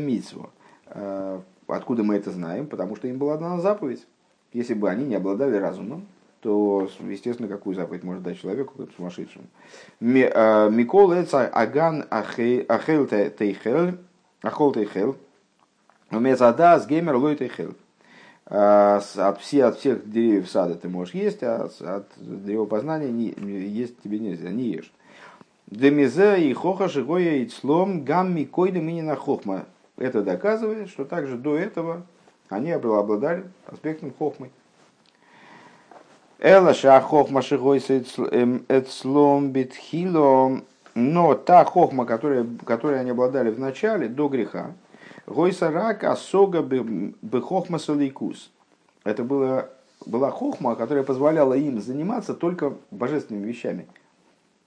Откуда 1.67 2.03
мы 2.03 2.17
это 2.17 2.31
знаем? 2.31 2.67
Потому 2.67 2.97
что 2.97 3.09
им 3.09 3.19
была 3.19 3.37
дана 3.37 3.61
заповедь 3.61 4.07
если 4.53 4.75
бы 4.75 4.89
они 4.91 5.05
не 5.05 5.17
обладали 5.17 5.57
разумом, 5.57 6.07
то, 6.41 6.89
естественно, 7.01 7.49
какую 7.49 7.75
заповедь 7.75 8.05
может 8.05 8.23
дать 8.23 8.41
человеку, 8.41 8.89
сумасшедшему. 8.97 9.45
А, 10.01 10.69
Микол 10.69 11.13
аган 11.13 12.07
ахел 12.11 13.07
тейхел, 13.07 13.95
ахол 14.43 14.73
тейхел, 14.73 15.17
мецада 16.11 16.79
с 16.79 16.87
геймер 16.87 17.17
лой 17.17 17.37
тейхел. 17.37 17.75
А, 18.47 19.03
от, 19.17 19.41
все, 19.41 19.65
от 19.65 19.79
всех 19.79 20.09
деревьев 20.09 20.49
сада 20.49 20.75
ты 20.75 20.89
можешь 20.89 21.15
есть, 21.15 21.43
а 21.43 21.69
от 21.81 22.07
древа 22.17 22.65
познания 22.65 23.11
не, 23.11 23.35
есть 23.69 24.01
тебе 24.01 24.19
нельзя, 24.19 24.51
не 24.51 24.71
ешь. 24.71 24.93
Демизе 25.67 26.41
и 26.41 26.53
хоха 26.55 26.89
шигоя 26.89 27.37
и 27.37 27.47
цлом 27.47 28.05
гамми 28.05 28.45
койда 28.45 28.81
на 28.81 29.17
хохма. 29.17 29.67
Это 29.99 30.23
доказывает, 30.23 30.89
что 30.89 31.05
также 31.05 31.37
до 31.37 31.59
этого 31.59 32.07
они 32.49 32.71
обладали 32.73 33.45
аспектом 33.67 34.13
хохмы. 34.19 34.51
Элаша 36.41 37.01
хохма 37.01 37.43
шигойса 37.43 37.99
эцлом 38.69 39.51
битхило. 39.51 40.61
Но 40.95 41.35
та 41.35 41.65
хохма, 41.65 42.07
которая, 42.07 42.47
которой 42.65 43.01
они 43.01 43.11
обладали 43.11 43.51
в 43.51 43.61
начале, 43.61 44.09
до 44.09 44.29
греха, 44.29 44.73
гойса 45.27 45.71
рак 45.71 46.03
асога 46.05 46.63
бы 46.63 47.43
хохма 47.43 47.79
салейкус. 47.79 48.51
Это 49.05 49.23
было, 49.23 49.71
была 50.07 50.31
хохма, 50.31 50.75
которая 50.75 51.05
позволяла 51.05 51.55
им 51.55 51.81
заниматься 51.81 52.35
только 52.35 52.75
божественными 52.91 53.47
вещами. 53.47 53.87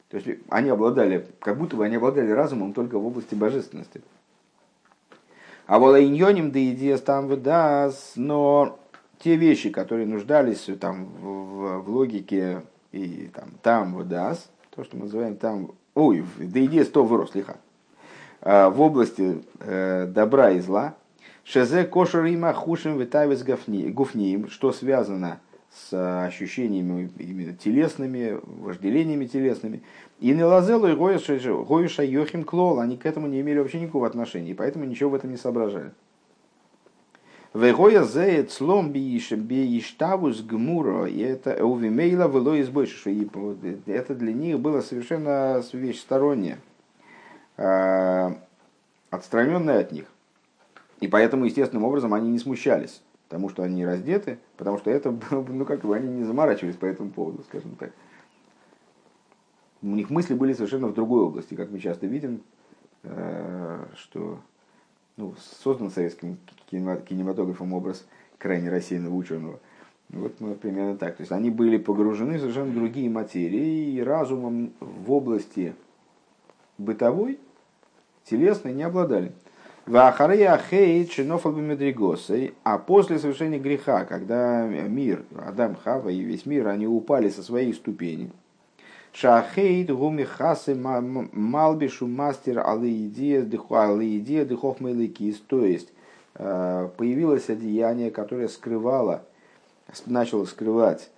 То 0.10 0.18
есть 0.18 0.42
они 0.50 0.70
обладали, 0.70 1.28
как 1.40 1.58
будто 1.58 1.76
бы 1.76 1.86
они 1.86 1.96
обладали 1.96 2.32
разумом 2.32 2.74
только 2.74 2.98
в 2.98 3.06
области 3.06 3.36
божественности. 3.36 4.02
А 5.72 5.80
волайньоним 5.80 6.52
да 6.52 6.60
идея 6.72 6.98
там 6.98 7.28
выдаст, 7.28 8.18
но 8.18 8.78
те 9.20 9.38
вещи, 9.38 9.70
которые 9.70 10.06
нуждались 10.06 10.68
там 10.82 11.06
в, 11.06 11.80
в 11.84 11.90
логике 11.90 12.64
и 12.92 13.32
там, 13.34 13.52
там 13.64 13.94
выдаст, 13.94 14.50
то, 14.76 14.84
что 14.84 14.98
мы 14.98 15.04
называем 15.04 15.38
там, 15.38 15.72
ой, 15.96 16.26
да 16.38 16.66
идея 16.66 16.84
сто 16.84 17.06
вырос 17.06 17.34
лиха, 17.36 17.56
в 18.42 18.82
области 18.82 19.44
э, 19.62 20.08
добра 20.08 20.52
и 20.52 20.60
зла, 20.60 20.96
шезе 21.46 21.86
кошер 21.86 22.26
има 22.26 22.52
хушим 22.52 22.98
витавис 22.98 23.42
гуфниим, 23.42 24.50
что 24.50 24.74
связано 24.74 25.40
с 25.74 26.26
ощущениями 26.26 27.10
именно 27.18 27.54
телесными, 27.54 28.40
вожделениями 28.44 29.26
телесными. 29.26 29.82
И 30.20 30.32
не 30.32 30.44
лазелу 30.44 30.88
и 30.88 30.96
Гоюша 30.96 32.04
Йохим 32.04 32.44
Клол, 32.44 32.80
они 32.80 32.98
к 32.98 33.06
этому 33.06 33.28
не 33.28 33.42
имели 33.42 33.60
вообще 33.60 33.80
никакого 33.80 34.06
отношения, 34.06 34.52
и 34.52 34.54
поэтому 34.54 34.86
ничего 34.86 35.12
в 35.12 35.16
этом 35.16 35.32
не 35.32 35.38
соображали. 35.38 35.92
Вегоя 37.54 38.04
зеет 38.04 38.52
слом 38.52 38.92
бииштавус 38.92 40.42
гмуро, 40.42 41.06
и 41.06 41.20
это 41.20 41.66
увимейла 41.66 42.30
вело 42.30 42.60
избойше, 42.62 43.28
это 43.88 44.16
для 44.16 44.34
них 44.34 44.60
было 44.60 44.82
совершенно 44.82 45.62
вещь 45.74 46.00
сторонняя, 46.00 46.60
а, 47.58 48.38
отстраненная 49.10 49.80
от 49.80 49.92
них. 49.92 50.06
И 51.02 51.08
поэтому, 51.08 51.46
естественным 51.46 51.84
образом, 51.84 52.14
они 52.14 52.30
не 52.30 52.40
смущались 52.40 53.02
тому, 53.32 53.50
что 53.50 53.64
они 53.64 53.86
раздеты, 53.86 54.40
потому 54.58 54.78
что 54.78 54.92
это, 54.92 55.12
ну 55.32 55.66
как 55.66 55.82
бы, 55.82 55.96
они 55.96 56.08
не 56.08 56.24
заморачивались 56.24 56.76
по 56.76 56.86
этому 56.86 57.10
поводу, 57.10 57.44
скажем 57.44 57.76
так. 57.76 57.92
У 59.82 59.88
них 59.88 60.12
мысли 60.12 60.36
были 60.36 60.54
совершенно 60.54 60.88
в 60.88 60.94
другой 60.94 61.24
области, 61.24 61.56
как 61.56 61.72
мы 61.72 61.80
часто 61.80 62.06
видим, 62.06 62.44
э, 63.04 63.86
что 63.96 64.40
ну, 65.18 65.34
создан 65.64 65.90
советским 65.90 66.38
кинематографом 66.70 67.74
образ 67.74 68.06
крайне 68.38 68.70
рассеянного 68.70 69.16
ученого. 69.16 69.60
Вот 70.10 70.40
ну, 70.40 70.54
примерно 70.56 70.98
так. 70.98 71.16
То 71.16 71.22
есть 71.22 71.32
они 71.32 71.50
были 71.50 71.78
погружены 71.78 72.38
в 72.38 72.42
совершенно 72.42 72.74
другие 72.74 73.10
материи 73.10 73.94
и 73.94 74.04
разумом 74.04 74.74
в 74.82 75.12
области 75.12 75.74
бытовой, 76.78 77.40
телесной 78.26 78.74
не 78.74 78.84
обладали. 78.84 79.32
Вахария 79.88 80.62
хейт 80.70 81.12
шинофал 81.12 81.54
медригосой, 81.54 82.54
а 82.64 82.78
после 82.78 83.18
совершения 83.20 83.60
греха, 83.60 84.06
когда 84.06 84.68
мир, 84.68 85.24
Адам, 85.46 85.76
Хава 85.76 86.10
и 86.10 86.22
весь 86.22 86.46
мир, 86.46 86.68
они 86.68 86.86
упали 86.88 87.30
со 87.30 87.42
своей 87.42 87.74
ступени, 87.74 88.32
Шахейт 89.14 89.92
гуми 89.92 90.24
хасы 90.24 90.74
малбишу 90.74 92.08
мастер 92.08 92.60
алиидия 92.66 93.42
дыхов 93.44 94.80
мейликис. 94.80 95.42
То 95.48 95.66
есть 95.66 95.90
э, 96.36 96.90
появилось 96.96 97.50
одеяние, 97.50 98.10
которое 98.12 98.48
скрывало, 98.48 99.24
начало 100.06 100.46
скрывать 100.46 101.10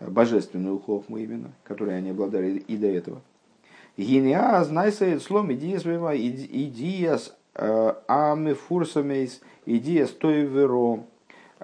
божественную 0.00 0.78
хохму 0.78 1.18
именно, 1.18 1.52
которой 1.64 1.98
они 1.98 2.10
обладали 2.10 2.52
и 2.52 2.76
до 2.78 2.86
этого. 2.86 3.20
Гениа 3.98 4.64
знайсает 4.64 5.22
слом 5.22 5.52
идея 5.52 5.78
своего 5.78 6.10
идея 7.54 7.92
с 7.92 7.94
э, 7.94 7.94
амифурсамейс 8.06 9.40
идея 9.66 10.06
стоя 10.06 10.42
веро 10.42 11.04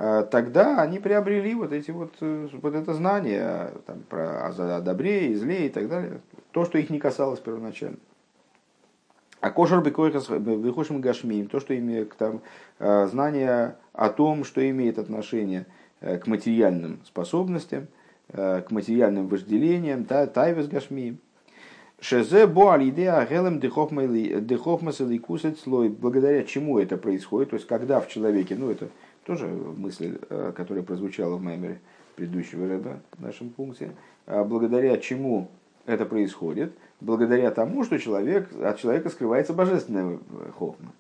Э, 0.01 0.25
тогда 0.31 0.81
они 0.81 1.01
приобрели 1.01 1.55
вот, 1.57 1.73
эти 1.73 1.91
вот, 1.91 2.15
э, 2.21 2.49
вот 2.53 2.75
это 2.75 2.95
знание 2.95 3.73
там, 3.85 3.99
про 4.09 4.47
о 4.47 4.81
добре 4.81 5.33
и 5.33 5.35
зле 5.35 5.67
и 5.67 5.69
так 5.69 5.89
далее, 5.89 6.21
то, 6.53 6.65
что 6.65 6.79
их 6.79 6.89
не 6.89 7.01
касалось 7.01 7.41
первоначально. 7.41 7.97
А 9.41 9.51
кошер 9.51 9.81
выхошим 9.81 11.01
гашмием, 11.01 11.49
то, 11.49 11.59
что 11.59 11.77
имеет 11.77 12.17
там, 12.17 12.43
э, 12.79 13.07
знание 13.07 13.77
о 13.93 14.09
том, 14.11 14.45
что 14.45 14.69
имеет 14.71 14.99
отношение 14.99 15.67
к 16.01 16.29
материальным 16.29 17.01
способностям, 17.05 17.89
к 18.29 18.67
материальным 18.71 19.27
вожделениям, 19.27 20.05
та, 20.05 20.29
тайвес 20.29 20.69
гашмием. 20.69 21.19
Шезе 22.01 22.47
бо 22.47 22.75
алидея 22.75 23.27
гелем 23.27 23.59
дехохмас 23.59 25.01
слой. 25.61 25.89
Благодаря 25.89 26.45
чему 26.45 26.79
это 26.79 26.97
происходит? 26.97 27.51
То 27.51 27.57
есть, 27.57 27.67
когда 27.67 28.01
в 28.01 28.09
человеке, 28.09 28.55
ну 28.55 28.71
это 28.71 28.89
тоже 29.25 29.47
мысль, 29.47 30.17
э, 30.31 30.53
которая 30.57 30.85
прозвучала 30.85 31.37
в 31.37 31.43
мемере 31.43 31.81
предыдущего 32.15 32.67
ряда 32.67 33.01
в 33.17 33.23
нашем 33.23 33.51
пункте. 33.51 33.91
А 34.27 34.45
благодаря 34.45 34.97
чему 34.99 35.49
это 35.87 36.07
происходит? 36.07 36.73
Благодаря 37.01 37.51
тому, 37.51 37.83
что 37.83 37.99
человек, 37.99 38.49
от 38.63 38.79
человека 38.79 39.09
скрывается 39.11 39.53
божественная 39.53 40.19
э, 40.19 40.51
хохма. 40.57 40.93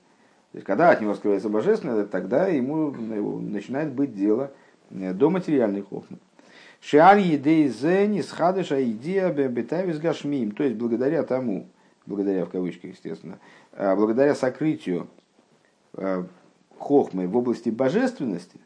То 0.50 0.58
есть, 0.58 0.66
когда 0.66 0.90
от 0.90 1.00
него 1.00 1.14
скрывается 1.14 1.48
божественное, 1.48 2.06
тогда 2.06 2.48
ему 2.48 2.90
начинает 2.90 3.92
быть 3.92 4.16
дело 4.16 4.50
э, 4.90 5.12
до 5.12 5.30
материальной 5.30 5.82
хохмы. 5.82 6.18
Шиаль 6.80 7.20
едей 7.20 7.68
зени 7.68 8.20
схадыша 8.20 8.82
идея 8.90 9.30
бетавис 9.30 9.98
гашмим. 9.98 10.52
То 10.52 10.64
есть, 10.64 10.76
благодаря 10.76 11.22
тому, 11.22 11.68
благодаря 12.06 12.44
в 12.44 12.50
кавычках, 12.50 12.92
естественно, 12.92 13.38
благодаря 13.72 14.34
сокрытию 14.34 15.08
хохмы 16.78 17.26
в 17.26 17.36
области 17.36 17.70
божественности, 17.70 18.60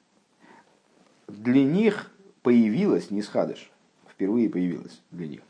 для 1.28 1.64
них 1.64 2.10
появилась 2.42 3.10
нисхадыш, 3.10 3.70
впервые 4.08 4.50
появилась 4.50 5.00
для 5.10 5.28
них. 5.28 5.40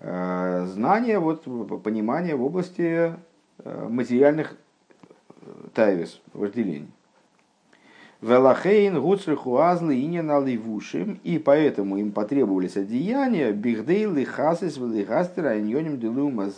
Э, 0.00 0.66
знание, 0.66 1.18
вот, 1.18 1.44
понимание 1.82 2.36
в 2.36 2.44
области 2.44 3.14
материальных 3.64 4.56
э, 5.40 5.68
тайвис, 5.74 6.20
вожделений. 6.32 6.90
Велахейн 8.26 9.00
гуцриху 9.00 9.58
азлы 9.58 9.96
и 9.96 10.20
наливушим, 10.20 11.20
и 11.22 11.38
поэтому 11.38 11.96
им 11.96 12.12
потребовались 12.12 12.76
одеяния, 12.76 13.52
бихдейлы 13.52 14.24
хасис 14.24 14.76
велихастера 14.76 15.58
иньоним 15.60 15.98
делума 15.98 16.50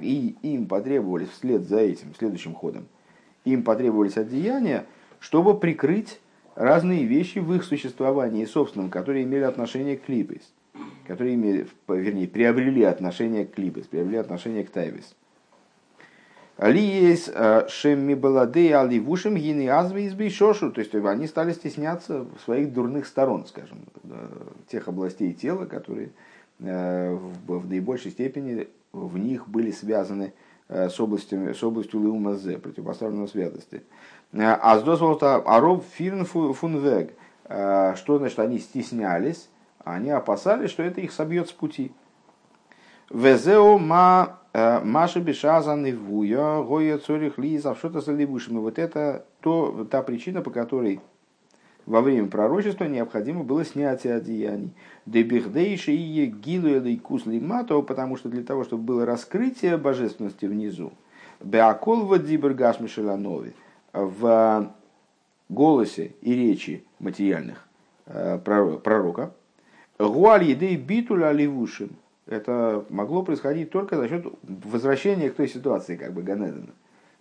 и 0.00 0.36
им 0.42 0.66
потребовались 0.66 1.30
вслед 1.30 1.62
за 1.62 1.78
этим, 1.78 2.14
следующим 2.16 2.54
ходом– 2.54 2.86
им 3.52 3.62
потребовались 3.62 4.16
одеяния, 4.16 4.86
чтобы 5.20 5.58
прикрыть 5.58 6.20
разные 6.54 7.04
вещи 7.04 7.38
в 7.38 7.52
их 7.54 7.64
существовании 7.64 8.44
собственном, 8.44 8.90
которые 8.90 9.24
имели 9.24 9.42
отношение 9.42 9.96
к 9.96 10.04
клипес, 10.04 10.52
которые 11.06 11.34
имели, 11.34 11.66
вернее, 11.88 12.28
приобрели 12.28 12.82
отношение 12.82 13.46
к 13.46 13.54
клипес, 13.54 13.86
приобрели 13.86 14.18
отношение 14.18 14.64
к 14.64 14.70
тайвис. 14.70 15.14
Алиес 16.58 17.30
э, 17.32 17.68
шемми 17.68 18.14
баладе 18.14 18.74
аливушем 18.74 19.36
гини 19.36 19.68
азве 19.68 20.06
из 20.06 20.32
шошу, 20.34 20.72
то 20.72 20.80
есть 20.80 20.92
они 20.92 21.28
стали 21.28 21.52
стесняться 21.52 22.26
своих 22.44 22.72
дурных 22.72 23.06
сторон, 23.06 23.46
скажем, 23.46 23.78
э, 24.02 24.28
тех 24.66 24.88
областей 24.88 25.32
тела, 25.34 25.66
которые 25.66 26.10
э, 26.58 27.16
в 27.46 27.68
наибольшей 27.68 28.10
степени 28.10 28.66
в 28.92 29.18
них 29.18 29.48
были 29.48 29.70
связаны 29.70 30.32
с 30.68 30.98
областью, 30.98 31.54
с 31.54 31.62
областью 31.62 32.02
Леумазе, 32.02 32.58
противопоставленного 32.58 33.28
святости. 33.28 33.84
Э, 34.32 34.58
а 34.60 34.80
с 34.80 34.82
дозволта 34.82 35.36
Ароб 35.36 35.84
Фирн 35.84 36.24
Фунвег, 36.24 37.12
что 37.44 38.18
значит 38.18 38.40
они 38.40 38.58
стеснялись, 38.58 39.48
они 39.84 40.10
опасались, 40.10 40.70
что 40.70 40.82
это 40.82 41.00
их 41.00 41.12
собьет 41.12 41.48
с 41.48 41.52
пути. 41.52 41.92
Везео 43.10 43.78
ма 43.78 44.40
Маша 44.84 45.20
Бешазан 45.20 45.86
и 45.86 45.92
Вуя, 45.92 46.62
Гоя 46.62 46.98
Цорих 46.98 47.38
Лиза, 47.38 47.74
что-то 47.74 48.00
за 48.00 48.12
Вот 48.14 48.78
это 48.78 49.24
то, 49.40 49.86
та 49.90 50.02
причина, 50.02 50.42
по 50.42 50.50
которой 50.50 51.00
во 51.88 52.02
время 52.02 52.28
пророчества 52.28 52.84
необходимо 52.84 53.44
было 53.44 53.64
снятие 53.64 54.16
одеяний. 54.16 54.74
Дебихдейши 55.06 55.92
и 55.92 56.26
гилу 56.26 56.68
или 56.68 56.96
кусли 56.96 57.40
матова, 57.40 57.80
потому 57.80 58.16
что 58.18 58.28
для 58.28 58.42
того, 58.42 58.64
чтобы 58.64 58.82
было 58.82 59.06
раскрытие 59.06 59.78
божественности 59.78 60.44
внизу, 60.44 60.92
Беакол 61.40 62.04
вадибер 62.04 62.52
гашмишеланови 62.52 63.54
в 63.92 64.70
голосе 65.48 66.12
и 66.20 66.34
речи 66.34 66.84
материальных 66.98 67.66
э, 68.06 68.38
пророка, 68.38 69.32
гуаль 69.98 70.44
едей 70.44 70.76
битуля 70.76 71.32
ливушим, 71.32 71.90
это 72.28 72.84
могло 72.90 73.22
происходить 73.22 73.70
только 73.70 73.96
за 73.96 74.08
счет 74.08 74.26
возвращения 74.42 75.30
к 75.30 75.34
той 75.34 75.48
ситуации, 75.48 75.96
как 75.96 76.12
бы 76.12 76.22
Ганедена. 76.22 76.72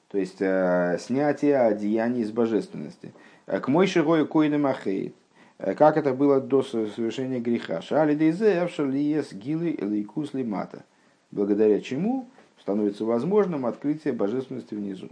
То 0.09 0.17
есть 0.17 0.37
э, 0.41 0.97
снятие 0.99 1.57
одеяний 1.57 2.21
из 2.21 2.31
божественности. 2.31 3.13
К 3.45 3.67
мой 3.67 3.87
шигой 3.87 4.25
койным 4.25 4.65
ахейт. 4.65 5.15
Как 5.57 5.97
это 5.97 6.13
было 6.13 6.39
до 6.39 6.61
совершения 6.61 7.39
греха. 7.39 7.81
Шали 7.81 8.13
дейзе 8.13 8.59
авшалиес 8.59 9.33
гилы 9.33 9.75
лейкус 9.79 10.33
лимата. 10.33 10.83
Благодаря 11.31 11.81
чему 11.81 12.29
становится 12.61 13.05
возможным 13.05 13.65
открытие 13.65 14.13
божественности 14.13 14.75
внизу. 14.75 15.09